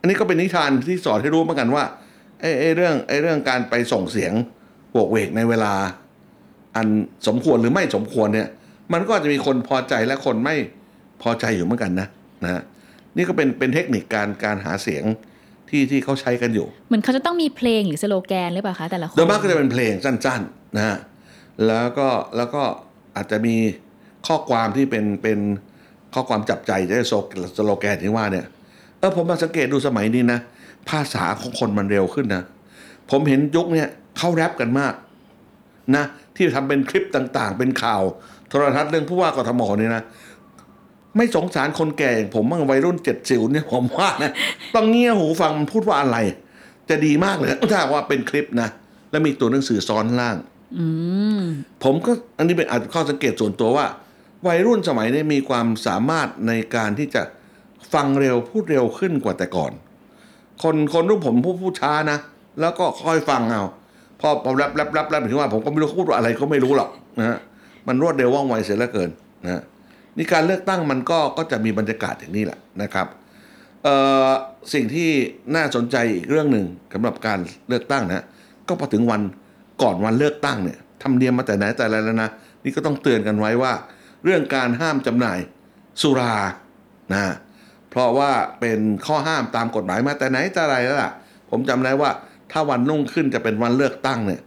[0.00, 1.84] อันนี้ก็เป็นนิทานที่สอนให้รู้เหมือนกันว่า
[2.40, 4.32] ไอ้ไอ้เรื่องไอ้เรื่องการไปส่งเสียง
[4.92, 5.74] โวกเวกในเวลา
[6.76, 6.86] อัน
[7.26, 8.48] สมควรหรือไม่สมควรเนี่ย
[8.92, 10.54] มันก็จะมีคนพอใจและคนไม่
[11.22, 12.08] พอใจอยู่เหมือนกันนะ
[12.44, 12.62] นะฮะ
[13.16, 15.04] นี่ก็เป็นเป็นเทคนิคการการหาเสียง
[15.68, 20.96] ที่ที่เขาใช้กันอยู่ เหมือนเขาจะต้องมีเพลงหรือสโลแกนหรือเปล่าคะแต่ละคนโดยมากก็จะเป็นเพลงสั้นๆนะฮะ
[21.66, 22.62] แล้วก็แล้วก็
[23.16, 23.54] อาจจะมี
[24.26, 25.38] ข้อความที่เป็นเป็น
[26.14, 27.14] ข้อความจับใจจะโซ
[27.56, 28.46] สโลแกนที่ว่าเนี่ย
[28.98, 30.40] เออผมมาสังเกตดูสมัยนี้นะ
[30.88, 32.44] ภาษาของคนมันเร็วขึ้นนะ
[33.10, 33.88] ผมเห็นยุคเนี่ย
[34.18, 34.94] เข้าแรปกันมาก
[35.96, 36.04] นะ
[36.36, 38.02] ที่ทำเป็นคลิปต่างๆ เป็นข่าว
[38.48, 40.02] โทรทัศน์เรื่องผู้ว่ากทมเนี่ยนะ
[41.16, 44.32] ไม่สงสารคนแก่อย่างผมบ้างวัยรุ่นเจ็ดสิวเนี่ยผมว่านะ
[44.74, 46.18] ต้องเงี่ยหูฟังมันพูดว่าอะไร
[46.88, 48.68] จะดีมากเลยถ้าว่าเป็นคลิปนะ
[49.10, 50.36] แล้วมีตัวหนังสือซ้อนล่าง
[51.84, 53.86] ผมก็อันนี้เป็นอาจข้อสังเกตส่วนตัวว่า
[54.46, 57.22] วัยรุ่นสมัยนี้มีความสามารถในการที่จะ
[57.94, 59.72] ฟังเร็วพูดเร็วขึ้นกว่าแต่ก่อน
[60.62, 62.18] คนคนรุ่นผมพูดพูดช้านะ
[62.60, 63.62] แล้วก็ค่อยฟังเอา
[64.20, 67.38] พอพอแรปแรปแรปแรปถึงว่าผมก็ไม่รู้พูดอะไรก็ไม่รู้หรอกนะฮะ
[67.88, 69.10] มันรวดเร็วว่องไวเสียเหลือเกิน
[69.44, 69.62] นะ
[70.16, 73.06] นี่การเลือกตั้งมันก็ก็จะมีบรรยากาศอย่างนี้แหละนะครับ
[74.72, 75.08] สิ่งที่
[75.54, 78.24] น่าสนใจอีกเรื่องหนึ่งสำหรับการเลือกตั้งนะ
[78.68, 79.22] ก็พอถึงวัน
[79.82, 82.30] ก่อนวันเลือกตั้งเนี่ยทำเนียมมาแต่ไหนแต่ไรแล้วนะ
[82.64, 83.72] นี่ก็ต้องเตือนกันไว้ว่า
[84.24, 85.38] เรื่องการห้ามจำหน่าย
[86.02, 86.34] สุรา
[87.12, 87.22] นะ
[87.90, 91.12] เพราะว่าเป็นข้อห้ามตามกฎหมายมาแต่ไหนแต่ไรแล้วล่ะ
[91.50, 92.10] ผมจำได้ว่า
[92.52, 94.40] ถ้าวันรุ่งขึ้นจะเป็นวันเลือกตั้งเนี่ย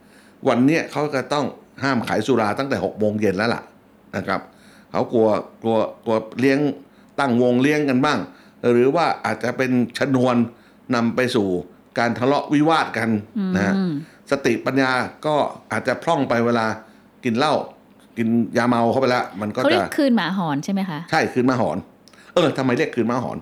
[0.47, 1.45] วันเนี้ยเขาจะต้อง
[1.83, 3.61] ห้ามขายสุราตั้งแต่หกโมงเย็นแล้วล่ะ
[4.15, 4.41] นะครับ
[4.91, 5.29] เขากลัว
[5.61, 6.59] กลัวกลัวเลี้ยง
[7.19, 8.19] ตั้งวงเลี้ยงกันบ้าง
[8.71, 10.35] หรือว่าอาจจะเป็นชนวน
[10.95, 11.47] นำไปสู่
[11.99, 13.09] การทะเลาะวิวาทกัน
[13.57, 13.75] นะ
[14.31, 14.91] สติปัญญา
[15.25, 15.35] ก็
[15.71, 16.65] อาจจะพร่องไปเวลา
[17.23, 17.53] กินเหล้า
[18.17, 21.77] กินยาเมาเข้าไปแล้วมันก็เขาเรีจะยกคืนหมาหอนใช่ไหมคะใช่คืนมาหอน
[22.33, 23.37] เออทำไมเรียกคืนมาหอน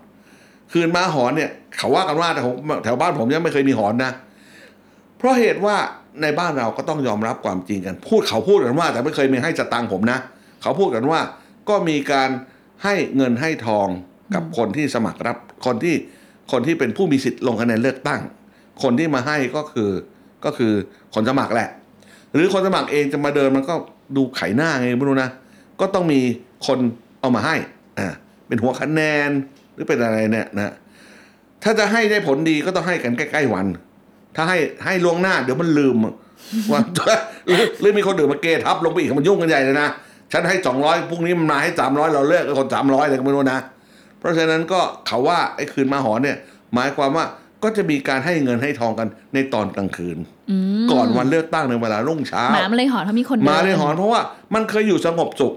[0.71, 4.11] คืนมาหอนเนี่ย เขาว่ากันว่าแต่ผมแถวบ้านผมยังไม่เคยมีหอนนะ
[5.17, 5.75] เพราะเหตุว่า
[6.21, 10.19] ในบ้านเราก็ต้องยอมรับความจริงกัน พูดเขาพูดกันว่า แต่ไม่เคยมีให้สตังค์ผมนะ
[10.61, 11.19] เขาพูดกันว่า
[11.69, 12.29] ก็มีการ
[12.83, 13.87] ให้เงินให้ทอง
[14.35, 15.95] กับคนที่สมัครรับคนที่
[16.51, 18.21] คนที่เป็นผู้มีสิทธิ์ลงคะแนนเลือกตั้ง
[18.83, 19.89] คนที่มาให้ก็คือ
[20.45, 20.73] ก็คือ
[21.13, 21.69] คนสมัครแหละ
[22.33, 23.73] หรือคนสมัครเองจะมาเดินมันก็
[24.15, 25.29] ดูไขหน้าไงไม่รู้นะ
[25.79, 26.19] ก็ต้องมี
[26.67, 26.79] คน
[27.19, 27.55] เอามาให้
[27.99, 28.07] อ่า
[28.47, 29.29] เป็นหัวคะแนน
[29.73, 30.73] หรือเป็นอะไรเนี่ยนะ
[31.63, 33.67] ถ้าจะให้ได้ผลดีก็ต้องให้กันใกล้ๆวัน
[34.35, 35.95] ถ้าให้ให้ล่วงหน้า เดี๋ยวมันลืม
[36.71, 36.81] ว่า
[37.47, 39.87] หรือหรือมีคนอื่นมาเกทับลงไปอีกมันยุ่งกันใหญ่เลยนะ
[40.31, 43.59] ฉันให้สองร้อยพรุ่งนี้มันมาให้สามร้อยเราเลิกกับคนสามร้อยอะไรก็ไม่รู้นะ
[44.19, 46.37] เพราะฉะนั้นก็เขาว่าไอ้คืนมาหอนเนี่ย
[46.73, 47.25] หมายความว่า
[47.63, 50.17] ก็จะมีการให้เงินให้ทองกันในตอนกลางคืน
[50.51, 54.21] อืมก่อนวันเลือกตั้งในเวลารุ่งเช้าหมามันเลยหอนเพราะมีคนดิมาเลยหอนเพราะว่า
[54.53, 55.53] มันเคยอยู่สงบสุข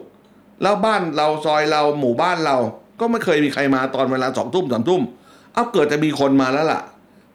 [0.62, 2.56] แล้วบ้านเราซอยเราหมู่บ้านเรา
[3.00, 5.02] ก็ไม่เคยมีใครมาตอนเวลาสองทุ่มสามทุ่ม
[5.54, 6.82] เอาเกิดจะมีคนมาแล้วล่ะ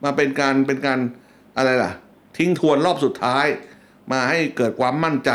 [0.03, 0.99] มาเป็นการเป็นการ
[1.57, 1.91] อะไรล่ะ
[2.38, 3.45] ทิ้งทวนรอบสุดท้าย
[4.12, 5.31] มาให้เกิดความมั่นใจ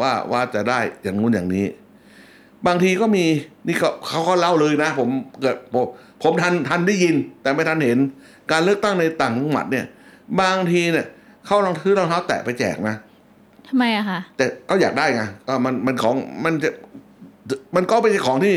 [0.00, 1.66] ว่าว่าจะได้อย่างนู้นอย่างนี้
[2.66, 3.24] บางทีก็มี
[3.66, 5.08] นี่เขาเขาก็เล่าเลยนะ ผม
[5.40, 5.84] เกิดผม
[6.22, 7.98] ผมทันทันได้ยินแต่ไม่ทันเห็น
[8.50, 9.86] การเลือกตั้งในต่างจังหวัดเนี่ย
[10.40, 11.06] บางทีเนี่ย
[11.46, 12.96] เขาลองซื้อรองเท้าแตะไปแจกนะ
[13.68, 16.70] ทำไมอะคะแต่ก็อยากได้ไงก็มันมันของมันจะ
[17.76, 18.54] มันก็เป็นของที่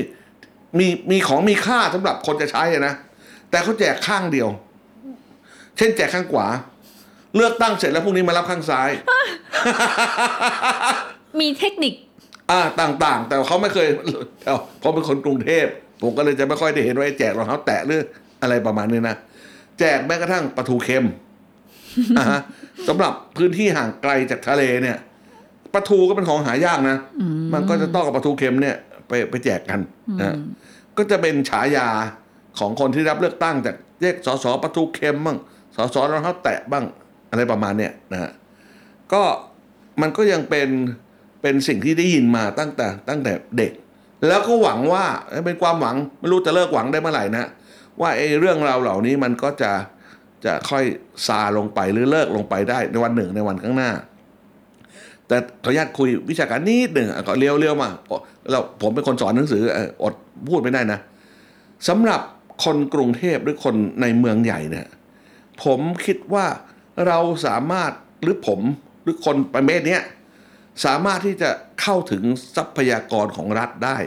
[0.79, 2.93] มีมีของมีค่าสำหรับคนจะใช้อะนะ
[3.49, 4.49] แต่เขาแจกข้างเดียว
[5.77, 6.47] เช่นแจกข้างขวา
[7.35, 8.89] เลือกตั้งเสร็จแล้วพรุ่งนี้มารับข้างซ้าย
[11.39, 11.93] มีเทคนิค
[12.51, 13.87] อ่าต่างๆ แต่เขาไม่เคย
[14.45, 15.65] เอาเพราะเป็นคนกรุงเทพ
[16.01, 18.01] ผมก็เลยจะไม่ค่อยได้เห็นว่าไอ้แจกรองเท้าแตะหรือ
[18.41, 19.15] อะไรประมาณนี้นะ
[19.79, 21.05] แจกแม้กระทั่งปลาทูเค็ม
[22.17, 22.41] อ่าฮะ
[22.87, 24.97] สำหรับพื้นที่ห่างไกลจากทะเลเนี่ย
[25.73, 28.75] ปลาทูก็เป็นของหายากนะอืมมันก็จะต้องกับปลาทูเค็มเนี่ย
[29.07, 29.79] ไปไปแจกกัน
[30.21, 30.37] นะ
[30.97, 31.87] ก็จะเป็นฉายา
[32.59, 35.37] ของคนที่รับเลือกตั้งจากเรียกสสประตูเข็มบ้าง
[35.75, 36.85] สสรองเท้าแตะบ้าง
[37.29, 38.31] อะไรประมาณเนี้ยนะฮะ
[39.13, 39.21] ก็
[40.01, 40.69] มันก็ยังเป็น
[41.41, 43.71] เป็นสิ่งที่ได้ยินมาตั้งแต่ตั้งแต่เด็ก
[44.27, 45.05] แล้วก็หวังว่า
[45.45, 47.49] เป็นความหวังไม่รู้จะเลิกหวังได้เมื่อไหร่นะ
[48.01, 49.71] ว่าไอ้เรื่องราวเหล่านี้มันก็จะ
[50.45, 50.83] จะค่อย
[51.27, 53.91] ซาลงไปหรือเลิกลงไปได้ในวันหนึ่งในวันข้างหน้า
[55.27, 57.89] แต่ขออนุญาตคุยวิชาการนิดหนึ่งก็เลี้ยวเลี้ยวมา
[58.51, 59.63] เราผมเป็นคนสอนหนังสือ
[60.03, 60.13] อด
[60.49, 60.99] พูดไม่ได้นะ
[61.87, 62.21] สำหรับ
[62.63, 64.87] คนกรุงเทพหรือคนในเมืองใหญ่เนี่ย
[65.63, 66.45] ผมคิดว่า
[67.07, 67.91] เราสามารถ
[68.23, 68.59] หรือผม
[69.03, 69.99] หรือคนประเภทนี้
[70.85, 71.49] สามารถที่จะ
[71.81, 72.23] เข้าถึง
[72.55, 73.97] ทรัพยากรของรัฐได้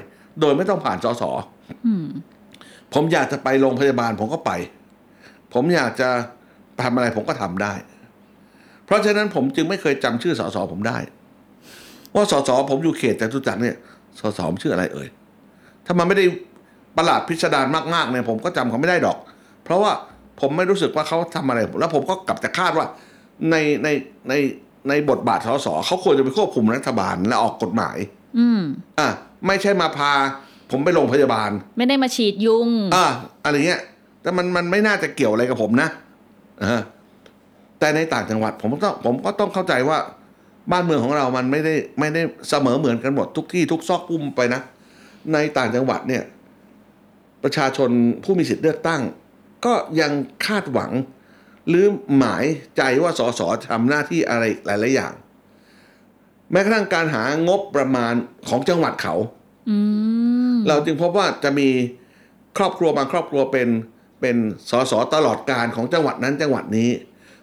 [0.40, 1.30] โดยไม่ต้องผ่านสสอ
[2.94, 4.52] ผมอยากจะไปโรงพยาบาลผมก็ไป
[5.54, 6.08] ผมอยากจะ
[6.82, 7.74] ทำอะไรผมก็ทำได้
[8.84, 10.98] เพราะฉะนั้นผมจึงไม่เคยจำชื่อสสผมได้
[12.14, 13.76] ว่าสสผมอยู่เขตจตุจักรเนี่ย
[14.20, 15.08] สสผมชื่ออะไรเอ่ย
[15.86, 16.24] ถ้ามันไม่ได้
[16.96, 19.18] ประหลาดพิสดารมากๆเนี่ยผมก็จำเขาไม่ได้ดอก
[19.64, 19.92] เพราะว่า
[20.40, 22.86] ผมไม่รู้สึกว่าเขาทำอะไร แล้วผมก็กลับจะคาดว่า
[23.50, 23.88] ในใน
[24.28, 24.34] ใน
[24.88, 27.96] ในบทบาทสสเขาควรจะไปควบคุมรัฐบาลและออกกฎหมาย
[28.38, 28.62] อืม
[28.98, 29.08] อะ
[29.46, 30.12] ไม่ใช่มาพา
[30.70, 33.06] ผมไปโรงพยาบาล ไม่ได้มาฉีดยุงอ่า
[33.44, 33.82] อะไรเงี้ย
[34.22, 35.88] แต่มันมันไม่น่าจะเกี่ยวอะไรกับผมนะ
[36.64, 36.82] อ่า
[37.78, 39.98] แต่ในต่างจังหวัดผมต้องผมก็ต้องเข้าใจว่า
[40.72, 44.60] บ้านเมืองของเรา มันไม่ได้ไม่ได้เสมอเหมือนกันหมดทุกที่ทุกซอกปุ่มไปนะ
[45.32, 46.22] ในต่างจังหวัดเนี่ย
[47.42, 47.90] ประชาชน
[48.24, 49.02] ผู้มีสิทธิ์เลือกตั้ง
[49.64, 50.12] ก็ยัง
[50.46, 50.92] คาดหวัง
[51.68, 51.86] หรือ
[52.18, 52.44] หมาย
[52.76, 55.12] ใจว่าสสทำหน้าที่อะไรหลายๆอย่าง
[56.52, 58.14] แม้กระทั่งการหางบประมาณ
[58.48, 59.35] ของจังหวัดเขาอืม
[60.68, 61.68] เราจึงพบว่าจะมี
[62.58, 63.68] ครอบครัวบางครอบครัวเป็น
[64.20, 64.36] เป็น
[64.70, 66.90] สสตลอดการของจังหวัดนั้นจังหวัดนี้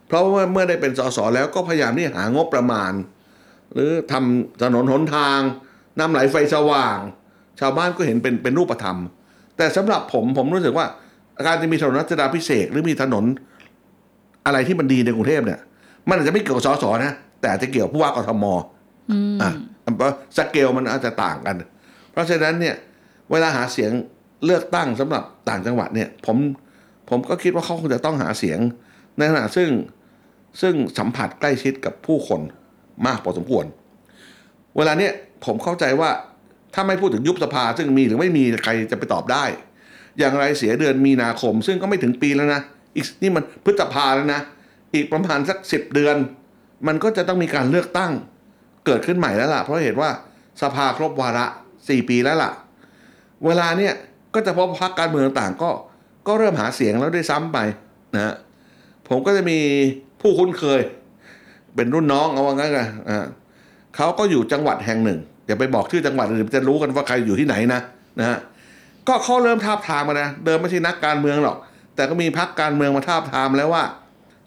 [0.07, 2.91] เพราะว่าเมื่อได้เป็นสสแล้วก็พยายามที่หางบประมาณ
[3.73, 5.39] หรือทำถนนหนทาง
[5.99, 6.97] น้ำไหลไฟสว่าง
[7.59, 8.97] ชาวบ้านก็เห็นเป็นเป็นรูปธรรม
[9.57, 10.85] แต่สำหรับผมผมรู้สึกว่า
[11.45, 13.23] การจะมีถนนรัชดาพิเศษกหรือมีถนน
[14.45, 15.59] อะไรที่มันดีในกรุงเทพเนี่ย
[16.09, 18.45] มันอาจจะไม่เกี่ยวกับสสนะ แต่อาจจะเกี่ยวกับผู้ว่ากทม
[19.11, 19.51] อืมอะ
[20.37, 21.55] สเกลมันอาจจะต่างกัน
[22.13, 22.75] เพราะฉะนั้นเนี่ย
[23.31, 23.91] เวลาหาเสียง
[24.45, 26.37] เลือกตั้งสำหรับต่างจังหวัดเนี่ยผม
[27.09, 28.59] ผมก็คิดว่าเขาคงจะต้องหาเสียง
[29.17, 29.69] ในขณะซึ่ง
[30.61, 32.41] ซึ่งสัมผัสใกล้ชิดกับผู้คน
[33.05, 33.65] มากพอสมควร
[34.77, 35.11] เวลาเนี้ย
[35.45, 36.09] ผมเข้าใจว่า
[36.73, 39.45] ถ้าไม่พูดถึงยุบสภา ซึ่งมีหรือไม่มีใครจะไปตอบได้
[40.19, 42.61] อย่างไรเสียเดือนมีนาคม ซึ่งก็ไม่ถึงปีแล้วนะ
[42.95, 44.41] อีกนี่มันพฤษภาแล้วนะ
[44.93, 46.15] อีกประมาณสักสิบเดือน
[46.87, 48.11] มันก็จะต้องมีการเลือกตั้ง
[48.85, 50.09] เกิดขึ้นใหม่แล้วล่ะ เพราะเหตุว่า
[50.61, 51.45] สภาครบวาระ
[51.89, 52.51] สี่ปีแล้วล่ะ
[53.45, 53.93] เวลาเนี่ย
[54.33, 55.69] ก็จะพบพรรคการเมืองต่างก็
[56.27, 57.57] ก็เริ่มหาเสียงแล้วด้วยซ้ำไป
[58.15, 58.33] นะฮะ
[59.09, 59.57] ผมก็จะมี
[60.21, 60.81] ผู้คุ้นเคย
[61.75, 63.25] เป็นรุ่นน้องเอาว่างั้นกันอ่า
[63.95, 67.81] เขาก็อยู่จังหวัดแห่งหนึ่งอย่าไปบอกชื่อจังหวัดอื่นจะรู้กันว่าใครอยู่ที่ไหนนะ
[68.19, 68.37] นะฮะ
[69.07, 71.57] ก็เขาเริ่มทาบทามมานะเดิมไม่ใช่นักการเมืองหรอก
[71.95, 73.83] แต่ก็มีพรรคการเมืองมาทาบทามแล้วว่า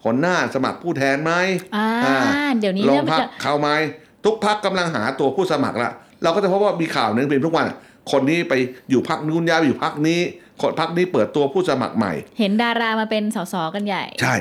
[0.05, 1.33] คนหน้าสมัครผู้แทนไหม
[1.77, 2.16] อ่าอ่า
[2.59, 3.68] เดี๋ยวนี้ลเนี่งยพักจะเข้าไหม
[4.25, 5.90] ทุกพักกำลังหาตัวผู้สมัครละ
[6.23, 7.67] เราก็จะพบว่ามีข่าวหนึ่งเป็นทุกวัน
[8.13, 8.55] คนนี้ไป
[8.91, 10.21] อยู่พักนู้นย้ายไปอยู่พักนี้
[10.61, 14.37] คนพักนี้เปิดตัวผู้สมัครใหม่ เห็นดารามาเป็นสสกันใหญ่ ใช่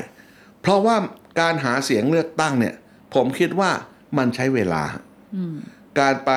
[0.60, 0.96] เพราะว่า
[1.40, 2.74] การหาเสียงเลือกตั้งเนี่ย
[3.14, 3.70] ผมคิดว่า
[4.18, 4.82] มันใช้เวลา
[5.34, 5.54] อืม
[6.00, 6.30] การไป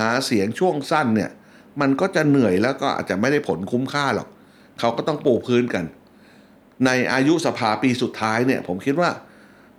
[0.00, 1.30] หาเสียงช่วงสั้นเนี่ย
[1.80, 4.28] มันก็จะเหนื่อยแล้วก็อาจจะไม่ได้ผลคุ้มค่าหรอก
[4.78, 5.84] เขาก็ต้องปูพื้นกัน
[6.86, 9.10] ในอายุสภาปีสุดท้ายเนี่ย ผมคิดว่า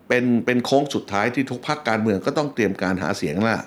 [0.07, 3.65] เป็นเป็นโค้งสุดท้ายที่ทุกพรรคการเมืองก็ต้องเตรียมการหาเสียงแล้วล่ะ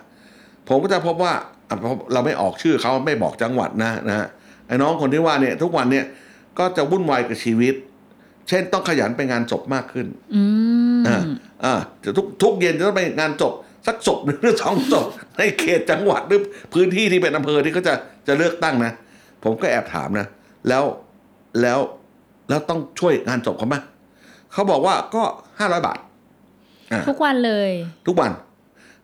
[0.69, 1.33] ผมก็จะพบว่า
[1.69, 1.77] อะ
[2.13, 4.27] เราไม่ออกชื่อเขาไม่บอกจังหวัดนะนะฮะ
[4.67, 6.05] ไอ้น้องคนที่ว่าเนี่ยทุกวันเนี่ย
[6.59, 7.75] ก็จะวุ่นวายกับชีวิต
[8.49, 10.43] เช่นต้องขยันไปงานศพมากขึ้นอื
[10.99, 11.21] มอ่า
[11.65, 11.75] อ่า
[12.05, 13.55] จะทุกทุกเย็นจะต้องไปงานศพ
[13.87, 15.07] สักศพหนึ่งหรือสองศพ
[15.39, 16.41] ในเขตจังหวัดหรือ
[16.75, 17.95] พื้นที่ที่เป็นอำเภอที่เขาจะ
[18.27, 18.93] จะเลือกตั้งนะ
[19.45, 20.27] ผมก็แอบถามนะ
[20.69, 20.85] แล้ว
[21.61, 21.79] แล้ว
[22.49, 23.77] แล้วต้องช่วยงานศพเขาไหม
[24.53, 25.23] เขาบอกว่าก็
[25.59, 25.99] ห้าร้อยบาท
[26.93, 27.71] อ่าทุกวันเลย
[28.07, 28.31] ทุกวัน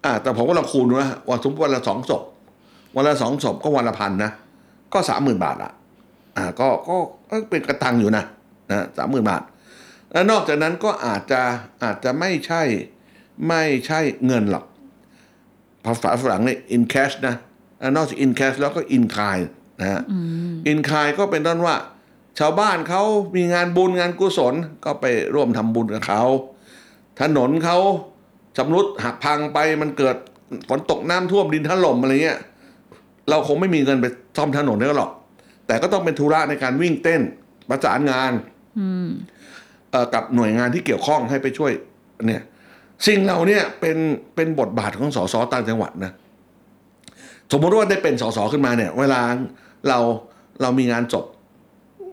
[0.05, 2.23] อ่าแต่ผมก็ลองคูณดูนะวันสมมติวันละสองศพ
[2.97, 4.31] วันละสองศพก็วันละพันนะ
[4.93, 5.71] ก็สามหมื่นบาทละ
[6.37, 6.97] อ่าก็ก็
[7.31, 8.25] ก็เป็นกระตังอยู่นะ
[8.71, 9.43] นะสามหมื่นบาท
[10.12, 11.41] แล้วนอกจากนั้นก็อาจจะ
[11.83, 12.62] อาจจะไม่ใช่
[13.49, 14.65] ไม่ใช่เงินหรอก
[15.85, 17.35] ภาษาฝรั่งเนี่ย in cash นะ
[17.81, 19.45] อ่านอกจาก in cash แล้วก็ in kind
[19.81, 20.01] นะฮะ
[20.71, 21.77] in kind ก็เป็นต้นว่า
[22.38, 23.03] ชาวบ้านเขา
[23.37, 26.23] มีงานบุญงานกุศล ก็ไปร่วมทำบุญกับเขา
[27.21, 27.79] ถนนเขา
[28.57, 30.17] ชำรุดหักพังไปมันเกิด
[30.69, 32.38] ฝนตกน้ำท่วมดินถล่มอะไรเงี้ย
[33.31, 35.11] เราคงไม่มีเงินไปซ่อมถนนได้หรอก
[35.67, 37.21] แต่ก็ต้องเป็นธุระในการวิ่งเต้น
[37.69, 38.33] ประสานงาน
[38.79, 39.09] อืม
[39.91, 41.73] เอ่อกับหน่วยงานที่เกี่ยวข้องให้ไปช่วย
[42.27, 42.43] เนี่ย
[43.07, 43.97] สิ่งเหล่าเนี้เป็น
[44.35, 46.12] เป็นบทบาทของสสต่างจังหวัดนะ
[47.53, 49.21] สมมติว่าได้เป็นสสขึ้นมาเนี่ย เวลา
[49.88, 49.99] เรา
[50.62, 51.25] เรามีงานจบ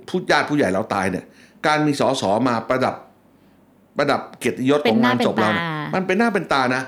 [0.10, 1.26] ผู้ญาติผู้ใหญ่เราตายเนี่ย
[1.68, 2.96] การมีสสมาประดับ
[3.98, 6.84] ประดับเกียรติยศเป็ขอนงหน้างานศพเราเป็นตาเนี่ย มันเป็นหน้าเป็นตานะ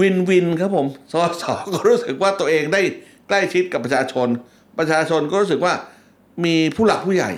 [0.00, 2.80] วินวินครับผมสสก็รู้สึกว่าตัวเองได้
[3.28, 4.28] ใกล้ชิดกับประชาชน
[4.78, 5.74] ประชาชนก็รู้สึกว่า
[6.44, 7.32] มีผู้หลักผู้ใหญ่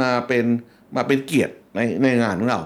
[0.00, 0.44] มาเป็น
[0.96, 2.60] มาเป็นเกียรติในในงานของเรา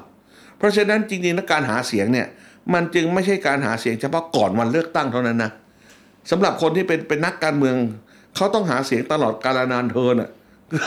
[0.59, 2.27] เพราะฉะนั้นจริงๆแล้วการหาเสียงเนี่ย
[2.75, 5.51] มันจึงไม่ใช่การหาเสียงเฉพาะก่อนวันเลือกตั้งเท่านั้นนะ
[6.31, 7.77] สำหรับคนที่เป็นเป็นนักการเมือง
[8.37, 10.31] เขาต้องหาเสียงตลอดกาลนานเทินอะ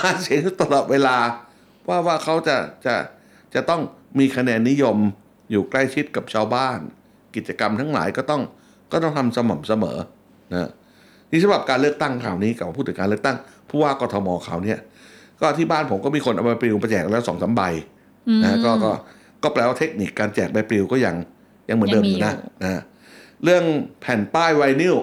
[0.03, 1.17] หาเสียงตลอดเวลา
[1.87, 2.95] ว่าว่าเขาจะจะ
[3.53, 3.81] จะต้อง
[4.19, 4.97] มีคะแนนนิยม
[5.51, 6.79] อยู่ใกล้ชิดกับชาวบ้าน
[7.35, 8.41] กิจกรรมทั้งหลายก็ต้อง
[8.91, 9.97] ก็ต้องทำสม่ำเสมอ
[10.53, 10.69] นะ
[11.31, 13.37] นี่สำหรับการเลือกตั้งคราวนี้กับพูดถึงการเลือกตั้ง
[13.69, 14.79] ผู้ว่ากทมคราวเนี้ย
[15.39, 17.61] ก็ที่บ้านผมก็มีคนเอาใบปลิวไปแจกแล้วสองสามใบ
[18.27, 18.91] อืมนะก็ก็
[19.43, 21.15] ก็แปลว่าเทคนิคการแจกใบปลิวก็ยัง
[21.69, 22.81] ยังเหมือนเดิมยังอมียู่นะอยู่นะ
[23.43, 23.63] เรื่อง
[24.01, 24.95] แผ่นป้ายไวนิล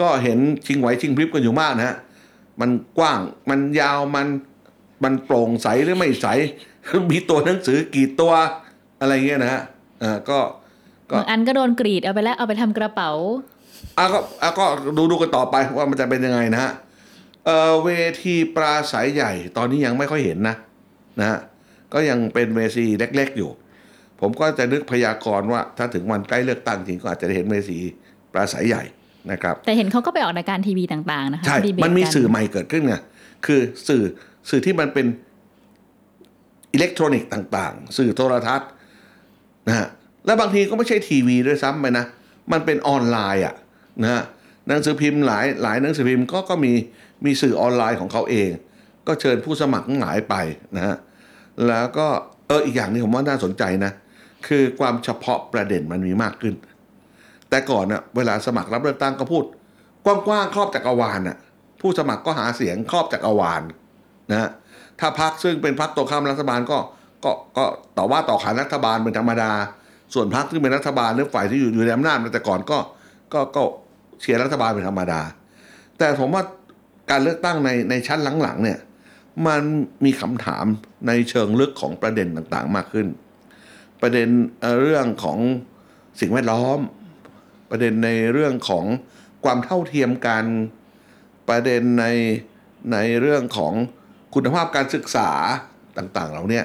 [0.00, 1.96] ก็เห็นชิงไหวชิงพริบกันอยู่มากนะฮะ
[2.60, 3.20] มันกว้าง
[3.50, 4.26] มันยาวมัน
[5.04, 6.26] มันโปร่งใสหรือไม่ใส
[7.10, 8.32] มีตัวหนังสือกี่ตัว
[9.00, 9.62] อะไรเงี้ยนะฮะ
[10.04, 10.38] อ่าก็
[11.10, 13.10] ก็บางอันก็โดนกรีดเอาไปแล้วเอาไปทำกระเป๋า
[13.98, 14.64] อะก็อะก็
[14.96, 16.72] ดูดูกันต่อไปว่ามันจะเป็นยังไงนะฮะ
[17.44, 17.90] เอ่อเว
[18.22, 20.56] ทีปราศัยใหญ่ตอนนี้ยังไม่ค่อยเห็นนะ
[21.20, 21.38] นะฮะ
[21.94, 23.50] ก็ยังเป็นเวทีเล็ก ๆอยู่
[24.20, 27.78] ผมก็จะนึกพยากรณ์ว่า ถ้าถึงวันใกล้เลือกตั้งจริงก็อาจจะได้เห็นเวที
[28.32, 28.82] ปราศัยใหญ่
[29.32, 32.94] นะครับ แต่เห็นเขาก็ไปออกรายการทีวีต่างๆนะคะใช่ดีเบตมันมีกัสื่อใหม่เกิดขึ้นไง
[33.46, 34.02] คือสื่อ
[34.50, 35.06] สื่อที่มันเป็น
[36.72, 38.68] อิเล็กทรอนิกส์ต่าง ๆ สื่อโทรทัศน์
[39.68, 39.86] นะฮะ
[40.26, 42.04] และบางทีก็ไม่ใช่ทีวีด้วยซ้ำไปนะ
[42.52, 43.54] มันเป็นออนไลน์อะ
[44.02, 44.22] นะฮะ
[44.68, 46.72] หนังสือพิมพ์หลายหลายหนังสือพิมพ์ก็ก็มี
[47.24, 48.50] มีสื่อออนไลน์ของเขาเอง
[49.06, 50.34] ก็เชิญผู้สมัครทั้งหลายไป
[50.76, 50.96] นะฮะ
[51.68, 52.06] แล้วก็
[52.48, 53.92] เอออีกอย่างนึงผมว่าน่าสนใจนะ
[54.46, 56.54] คือความเฉพาะประเด็นมันมีมากขึ้น
[57.50, 59.44] แต่ก่อนเน่ะเวลาสมัครรับเลือกตั้งก็พูด
[60.04, 61.36] กว้างๆครอบจักรวาลน่ะ
[61.80, 63.62] ผู้สมัครก็หาเสียงครอบจักรวาล
[64.30, 64.50] นะฮะ
[65.00, 66.78] ถ้าพักซึ่งเป็นพักตรงข้ามรัฐบาลก็
[67.24, 67.64] ก็ก็
[67.96, 69.50] ต่อว่าต่อขานรัฐบาลเป็นธรรมดา
[70.14, 72.78] ส่วนพักที่เป็นรัฐบาลหรือฝ่ายที่อยู่อยู่ในอำนาจมาแต่ก่อนก็
[73.32, 73.62] ก็ก็
[74.20, 75.20] เชียร์รัฐบาลเป็นธรรมดา
[75.98, 76.42] แต่ผมว่า
[77.10, 78.78] การเลือกตั้งในในชั้นหลังๆเนี่ย
[79.46, 79.62] มัน
[80.04, 80.64] มีคำถาม
[81.08, 83.06] ในเชิงลึกของประเด็นต่างๆมากขึ้น
[84.02, 84.28] ประเด็น
[84.60, 85.38] เเรื่องของ
[86.20, 86.78] สิ่งแวดล้อม
[87.70, 88.84] ประเด็นในเรื่องของ
[89.44, 90.44] ความเท่าเทียมกัน
[91.48, 92.06] ประเด็นใน
[92.92, 93.72] ในเรื่องของ
[94.34, 95.30] คุณภาพการศึกษา
[95.98, 96.64] ต่างๆ เราเนี่ย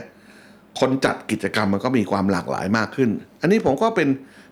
[0.80, 3.10] คนจัดกิจกรรมมันก็มีความหลากหลายมากขึ้น
[3.42, 4.10] อันนี้ผมก็เป็น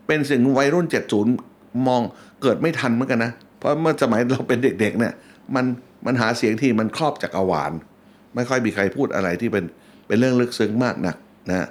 [0.07, 0.85] เป็นสิ่งวัยรุ่น
[1.33, 2.01] 70 มอง
[2.41, 5.13] เกิดไม่ทันเหมือนกันนะ เพราะเมื่อสมัยเราเป็นเด็กๆเนี่ย
[5.55, 5.65] มัน
[6.05, 7.71] มันหาเสียงที่มันครอบจักรวาล
[8.35, 9.65] ไม่ค่อยมีใครพูดอะไรที่เป็น
[10.07, 11.15] เป็นเรื่องลึกซึ้งมากนัก
[11.49, 11.67] นะ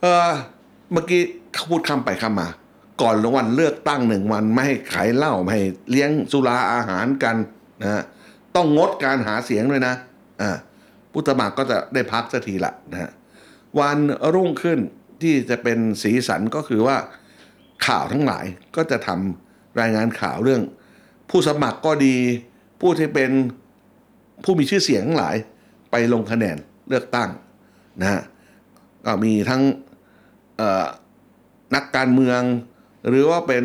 [0.00, 0.30] เออ
[0.92, 1.22] เมื่อกี้
[1.54, 2.48] เขาพูดคำไปคำมา
[3.02, 7.36] ก่อนวันเลือกตั้งหนึ่งวันไม่ให้ขายเหล้าไม่ให้เลี้ยงสุราอาหารกัน
[7.82, 8.02] นะ
[8.56, 9.94] ต้องงดการหาเสียงด้วยนะ
[10.42, 10.50] อ่า
[11.18, 13.10] ผู้สมัครก็จะได้พักสักทีละนะฮะ
[13.80, 13.98] วัน
[14.34, 14.78] รุ่งขึ้น
[15.22, 16.96] ที่จะเป็นสีสันก็คือว่า
[17.86, 18.44] ข่าวทั้งหลาย
[18.76, 20.62] ก็จะทำรายงานข่าวเรื่อง
[21.30, 22.16] ผู้สมัครก็ดี
[22.80, 23.30] ผู้ที่เป็น
[24.44, 25.36] ผู้มีชื่อเสียงทั้งหลาย
[25.90, 26.56] ไปลงคะแนน
[26.88, 27.30] เลือกตั้ง
[28.00, 28.22] นะฮะ
[29.06, 29.62] ก็มีทั้ง
[31.74, 32.40] นักการเมือง
[33.08, 33.64] หรือว่าเป็น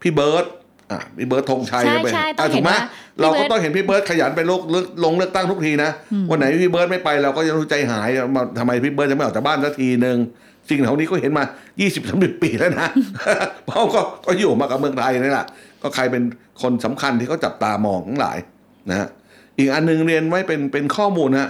[0.00, 0.46] พี่เบิร์ต
[0.90, 5.90] อะพี่เบิร์ตธงชัยใช่ไปใช่ต้องะถูกไหมเห็นว่าพี่เราเบิก็ร์ตต้องเห็นพี่เบิร์ตขยันไปลงเลือกลงเลือกตั้งทุกทีนะ
[6.30, 10.16] วันไหนพี่เบิร์ตไม่ไปเราก็ยังรู้ใจหายมาทำไมพี่เบิร์ตจะไม่ออกจากบ้านสักทีหนึ่ง
[10.68, 11.44] สิ่งเหล่านี้ก็เห็นมา
[11.78, 12.88] 20 30 ปีแล้วนะ
[13.66, 15.46] เพราะก็ก็อยู่มากับเมืองไทยนี่แหละ
[15.82, 16.22] ก็ใครเป็น
[16.62, 18.38] คนสำคัญที่เขาจับตามองทั้งหลาย
[18.90, 19.08] นะฮะ
[19.58, 21.48] อีกอันหนึงเรียนไว้เป็นเป็นข้อมูลนะ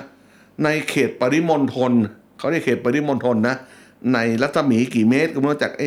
[0.65, 1.93] ในเขตปริมณฑล
[2.39, 3.57] เขาเรียกเขตปริมณฑลนะ
[4.15, 5.87] ในรัศมีกี่เมตรก็ไม่รู้จากไอ้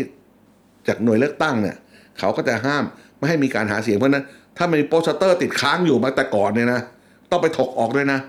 [0.87, 1.77] จากหน่วยเลือกตั้งเนี่ย
[2.19, 2.83] เขาก็จะห้าม
[3.17, 4.25] ไม่ให้มีการหาเสียงเพราะฉะนั้น
[4.57, 6.81] ถ้ามีโปสเตอร์ติดค้างอยู่มาแต่ก่อนเนี่ยนะ
[7.31, 8.19] ต้องไปถกออกด้วยนะ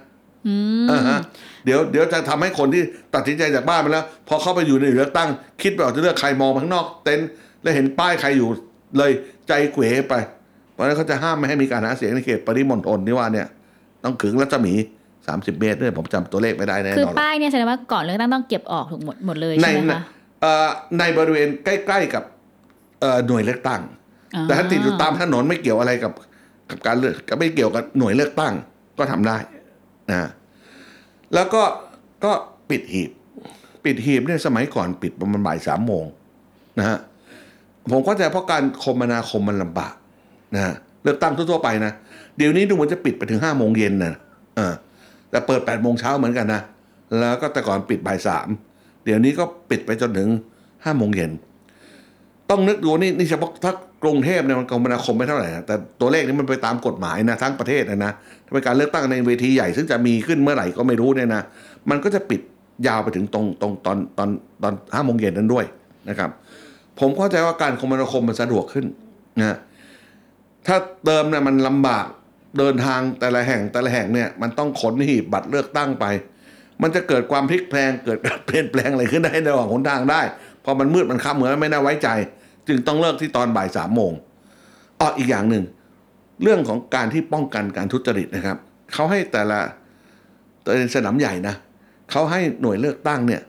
[0.46, 1.18] อืมอ่าฮะ
[1.64, 2.83] เดี๋ยวเดี๋ยวจะทำให้คนที่
[3.14, 5.29] ตัดสินใจจากบ้านไปแล้ว พอเข้าไปอยู่ในหน่วยเลือกตั้ง
[5.62, 7.29] คิดว่าจะเลือกใครมองมาข้างนอก เต็นท์
[7.62, 8.48] แล้วเห็นป้ายใครอยู่
[8.98, 9.12] เลย
[9.48, 10.14] ใจเขวไป
[10.72, 13.46] เพราะฉะนั้นเขาจะห้ามไม่ให้มีการหาเสียงในเขตปริมณฑลที่ว่าเนี่ย
[14.05, 14.74] ต้องขึงรัศมี
[15.16, 20.03] 30 เมตรด้วยผมจำตัวเลขไม่ได้แน่คือนอนป้ายเนี่ยแสดงว่าก่อนเลือกตั้งต้องเก็บออกถูกหมดหมดเลยในใช่ไหมคะ
[20.40, 22.24] เอ่อในบริเวณใกล้ ๆกับ
[23.01, 24.08] เอ่อหน่วยเลือกตั้งอ่
[24.43, 26.12] แต่ถ้าติดอยู่ตามถนนไม่เกี่ยวอะไรกับ
[26.71, 28.55] กับการเลือกก็ไม่เกี่ยวกับหน่วยเลือกตั้ง
[28.99, 29.37] ก็ทำได้
[30.11, 30.29] นะ
[31.35, 31.62] แล้วก็
[32.25, 32.33] ก็
[32.71, 33.11] ปิดหีบ
[33.85, 36.05] ปิดหีบเนี่ยสมัยก่อนปิดประมาณบ่ายสามโมง
[36.79, 36.99] นะฮะ
[37.91, 39.95] ผมก็จเพราะการคมนาคมมันลำบาก
[40.55, 41.93] นะฮะเลือกตั้งทั่วๆไปนะ
[42.37, 44.14] เดี๋ยวนี้ดูเหมือนจะปิดไปถึงห้าโมงเย็นนะ
[44.59, 44.73] อ่า
[45.31, 46.61] แต่เปิดแปดโมงเช้าเหมือนกันนะ
[47.21, 48.49] แล้วก็แต่ก่อนปิดบ่ายสาม
[49.05, 50.29] เดี๋ยวนี้ก็ปิดไปจนถึง
[50.85, 51.33] ห้าโมงเย็น
[52.51, 58.13] ต้องนึกดูนี่นี่เฉพาะถ้า กรุงเทพเนี่ยมันคมนาคมไม่เท่าไหร่นะแต่ตัวเลขนี้มันไปตามกฎหมายนะทั้งประเทศนะนะ
[58.45, 61.43] ถ้าเป็นการเลือกตั้งในเวทีใหญ่ซึ่งจะมีขึ้นเมื่อไหร่ก็ไม่รู้เนี่ยนะ
[61.91, 62.41] มันก็จะปิด
[62.87, 64.29] ยาวไปถึงตรงตรงตอนตอน
[64.63, 65.65] ตอนห้าโมงเย็นนั้นด้วย
[66.09, 66.31] นะครับ
[67.01, 68.87] ผมเข้าใจว่าการคมนาคมมันสะดวกขึ้น
[69.39, 69.57] นะ
[70.67, 72.07] ถ้าเดิมเนี่ยมันลำบาก
[72.59, 76.05] เดินทางแต่ละแห่งแต่ละแห่งเนี่ยมันต้องขนหีบบัตรเลือกตั้งไป
[76.83, 80.21] มันจะเกิดความพลิกแพลงเกิดการเปลี่ยนแปลงอะไรขึ้นได้ในระหว่างหนทางได้
[80.65, 82.09] พอมันมืดมันค่ำเหมือนไม่น่าไว้ใจ
[82.69, 84.13] จึงต้องเลิกที่ตอนบ่ายสามโมง
[85.01, 85.65] อ๋ออีกอย่างหนึ่ง
[86.43, 88.57] เรื่องของการที่ป้องกันการทุจริตนะครับ
[88.95, 89.59] เขาให้แต่ละ
[90.63, 91.55] แต่สนามใหญ่นะ
[92.11, 93.43] เขาให้หน่วยเลือกตั้งเนี่ย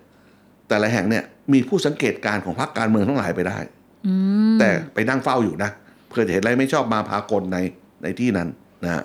[0.69, 3.59] แต่ละแห่งเนี่ย มีผู้สังเกตการณ์ของพรรคการเมืองทั้งหลายไปได้
[4.07, 4.13] อื
[4.51, 5.71] มแต่ไปนั่งเฝ้าอยู่นะ
[6.09, 7.57] เพื่อจะเห็นอะไรไม่ชอบมาพากลใน
[8.03, 8.47] ในที่นั้น
[8.83, 9.03] นะฮะ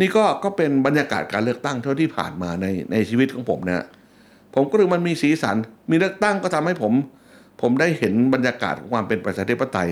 [0.00, 3.84] นี่ก็ก็เป็นบรรยากาศการเลือกตั้งเท่าที่ผ่านมาในในชีวิตของผมนะฮะ
[4.54, 5.56] ผมก็รู้มันมีสีสัน
[5.90, 6.92] มีเลือกตั้งก็ทำให้ผม
[7.62, 9.88] ผมได้เห็นบรรยากาศของความเป็นประชาธิปไตย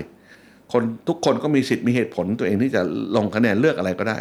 [0.71, 2.81] คนทุกคนก็มีสิทธิ์มีเหตุผลตัวเองที่จะ
[3.15, 4.17] ลงคะแนนเลือกอะไรก็ได้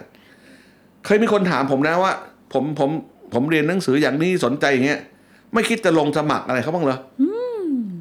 [1.05, 2.13] เคยมีคนถามผมนะว่า
[2.53, 2.91] ผมผม
[3.35, 5.01] ผมเรียนหนังสืออย่างนี้สนใจอย่างเงี้ย
[5.55, 7.25] ไม่คิดจะลงสมัครอะไรเขาบ้างเหรออ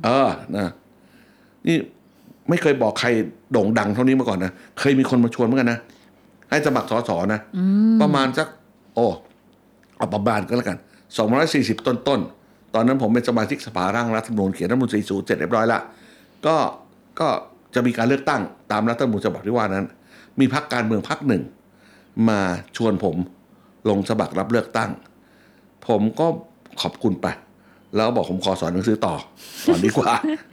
[0.06, 0.68] เออนะ
[1.68, 1.78] นี่
[2.50, 3.08] ไม่เคยบอกใคร
[3.52, 5.80] โด่งดังเท่านี้มาก่อนนะเคยมีคนมาชวนเหมือนกันนะ
[6.50, 7.64] ให้สมัครสสนะอื
[7.96, 8.48] มประมาณสัก
[8.96, 9.06] โอ้
[9.98, 10.78] เอาประมาณก็แล้วกัน
[11.18, 12.39] สองร้อยสี่สิบต้นต้นๆ
[12.76, 15.80] ตอนนั้นผมเป็นสมาชิกสภาร่างรัฐธรรมนูญเขียนรัฐธรรมนูญสี่สูตรเสร็จเรียบร้อยละ
[16.46, 16.56] ก็
[17.20, 17.28] ก็
[17.76, 19.86] จะมีการเลือกตั้งตามรัฐธรรมนูญฉบับที่ว่านั้น
[20.40, 21.44] มีพรรคการเมืองพรรคหนึ่ง
[22.30, 22.40] มา
[22.78, 23.16] ชวนผม
[23.90, 24.90] ลงสมัครรับเลือกตั้ง
[25.88, 26.28] ผมก็
[26.82, 27.28] ขอบคุณไป
[27.96, 29.16] แล้วบอกผมขอสอนหนังสือต่อ
[29.66, 30.12] สอนดีกว่า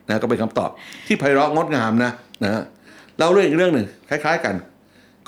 [0.08, 0.70] นะก็เป็นคำตอบ
[1.06, 2.10] ที่ไพเราะงดงามนะ
[2.44, 2.62] นะ
[3.18, 4.54] เล่าเรื่องอีกเรื่องหนึ่งคล้าย ๆ กัน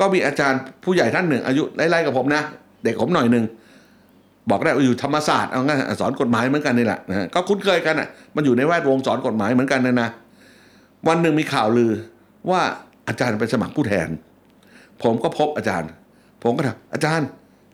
[0.00, 2.42] ก็มีอาจารย์ผู้ใหญ่ท่านหนึ่ง อายุไล่ๆกับผมนะ
[2.84, 3.44] เด็กผมหน่อยหนึ่ง
[4.50, 10.08] บอกได้ว่าอยู่ธรรมศาสตร์เอางั้นสอนกฎหมายเหมือนกันนี่แหละนะฮะก็คุ้นเคยกันอะมันอยู่ในแวดวงสอนกฎหมายเหมือนกันนะนะ
[11.08, 11.92] วันหนึ่งมีข่าวลือ
[12.50, 12.60] ว่า
[13.08, 14.08] อาจารย์ไปสมัครผู้แทน
[15.02, 15.90] ผมก็พบอาจารย์
[16.42, 17.26] ผมก็ถามอาจารย์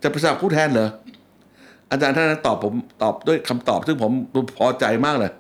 [0.03, 0.89] จะไปสมัครผู้แทนเหรอ
[1.93, 4.13] อาจารย์ท่านนั้นตอบผมตอบด้วยคำตอบซึ่งผม
[4.59, 5.33] พอใจมากเลย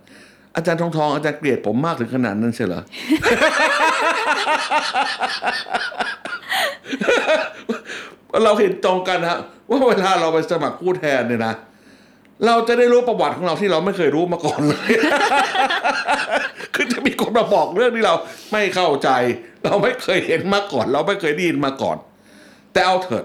[0.56, 2.82] อาจารย์ทองทองอาจารย์เกลียดผมมากถึงขนาดนั้นใช่เหรอ
[8.44, 9.38] เราเห็นตรงกันฮะ
[9.68, 11.54] ว่าเวลาเราไปสมัครผู้แทนเนี่ยนะ
[12.46, 14.90] เราจะได้รู้ประวัติของเราที่เราไม่เคยรู้มาก่อนเลย
[16.74, 18.14] คือจะมีคนมาบอกเรื่องที่เรา
[18.52, 19.08] ไม่เข้าใจ
[19.64, 21.96] เราไม่เคยเห็นมาก่อน เราไม่เคยได้ยินมาก่อน
[22.72, 23.24] แต่เอาเถิด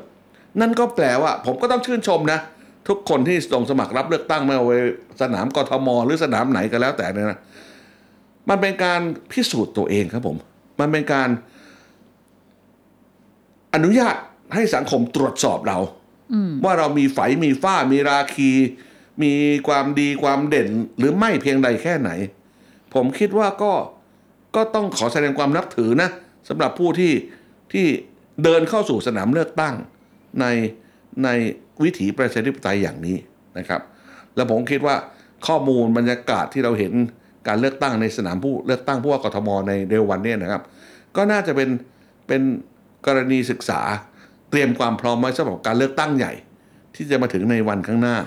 [0.61, 2.39] นั่นก็แปลว่า ผมก็ต้องชื่นชมนะ
[2.87, 4.73] ทุกคนที่ลงสมัครรับเลือกตั้งไม่ว่าไป
[5.21, 7.39] สนามกทมหรือสนามไหนก็แล้วแต่เนี่ยนะ
[8.49, 10.37] มันเป็นการพิสูจน์ตัวเองครับผม
[10.79, 11.29] มันเป็นการ
[13.73, 14.15] อนุญาต
[14.53, 15.77] ให้สังคมตรวจสอบเรา
[16.33, 18.51] อืมว่าเรามีไฝมีฝ้ามีราคี
[19.23, 19.33] มี
[19.67, 22.11] ความดีความเด่น หรือไม่เพียงใดแค่ไหน
[22.93, 23.73] ผมคิดว่าก็
[24.55, 26.09] ก็ต้องขอแสดงความนับถือนะ
[26.49, 27.13] สำหรับผู้ที่
[27.73, 27.85] ที่
[28.43, 29.75] เดินเข้าสู่สนามเลือกตั้ง
[30.39, 30.45] ใน
[31.23, 31.29] ใน
[31.83, 33.17] วิถีประชาธิปไตยอย่างนี้
[33.57, 33.81] นะครับ
[34.35, 34.95] แล้วผมคิดว่า
[35.47, 36.93] ข้อมูลบรรยากาศที่เราเห็น
[37.47, 40.61] การเลือกตั้งในสนามผู้เลือกตั้งผู้ว่ากทมในเร็ววันเนี้นะครับ
[41.15, 41.69] ก็น่าจะเป็น
[42.27, 42.41] เป็น
[43.07, 43.81] กรณีศึกษา
[44.49, 46.33] เตรียมความพร้อมไว้สำหรับการเลือกตั้งใหญ่
[46.95, 48.17] ที่จะมาถึงในวันข้างหน้า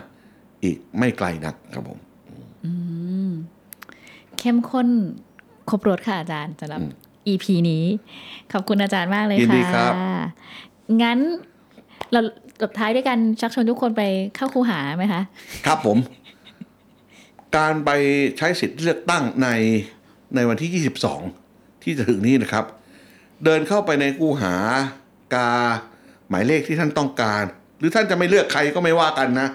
[0.64, 1.98] อีกไม่ไกลนักครับผม
[2.64, 2.72] อื
[3.28, 3.30] ม
[4.38, 4.88] เข้มข้น
[5.68, 6.90] ครบรถค่ะอาจารย์สำหรับอืม
[7.28, 7.84] EP นี้
[8.52, 9.92] ขอบคุณอาจารย์มากเลยยินค่ะดีครับ
[11.02, 11.18] งั้น
[12.12, 12.20] เรา
[12.62, 14.02] จบท้ายด้วยกันชักชวนทุกคนไป
[14.36, 15.22] เข้าคูหาไหมคะ
[15.66, 15.98] ครับผม
[17.56, 17.90] การไป
[18.38, 19.48] ใช้สิทธิ์เลือกตั้งใน
[20.34, 20.84] ในวันที่
[21.34, 22.64] 22 ที่จะถึงนี้นะครับ
[23.44, 24.54] เดินเข้าไปในกูหา
[25.34, 25.50] กา
[26.28, 27.44] หมายเลขที่ท่านต้องการ
[27.78, 29.48] หรือท่านจะไม่เลือกใครก็ไม่ว่ากันนะ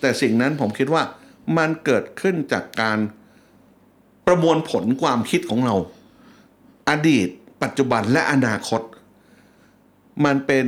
[0.00, 1.02] แต่สิ่งนั้นผมคิดว่า
[1.58, 2.98] มันเกิดขึ้นจากการ
[4.26, 5.74] ประมวลผลความคิดของเรา
[6.90, 7.28] อดีต
[7.62, 8.82] ปัจจุบันและอนาคต
[10.24, 10.66] มันเป็น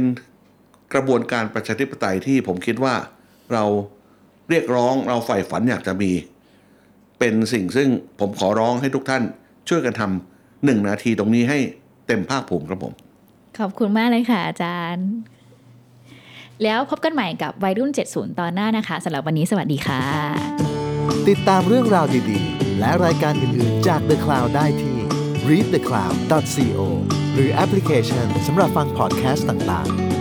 [0.95, 2.95] กระบวนการประชาธิปไตยที่ผมคิดว่า
[3.53, 3.65] เรา
[4.51, 6.13] เรียกร้องเราใฝ่ฝันอยากจะมี
[7.19, 7.89] เป็นสิ่งซึ่ง
[8.21, 9.23] ผมขอร้องให้ทุกท่าน
[9.69, 11.59] ช่วยกันทำหนึ่งนาทีตรงนี้ให้
[12.07, 12.93] เต็มภาคภูมิครับผม
[13.59, 15.09] ขอบคุณมากเลยค่ะอาจารย์
[16.63, 20.03] แล้วพบกันใหม่กับวัยรุ่น 70 ตอนหน้านะคะสำหรับวันนี้สวัสดีค่ะ
[21.29, 24.97] ติดตามเรื่องราวดีๆ และรายการอื่นๆ จาก The Cloud ได้ที่
[25.49, 26.81] readthecloud.co
[27.35, 30.12] หรือแอปพลิเคชันสำหรับฟังพอดแคสต์ต่างๆ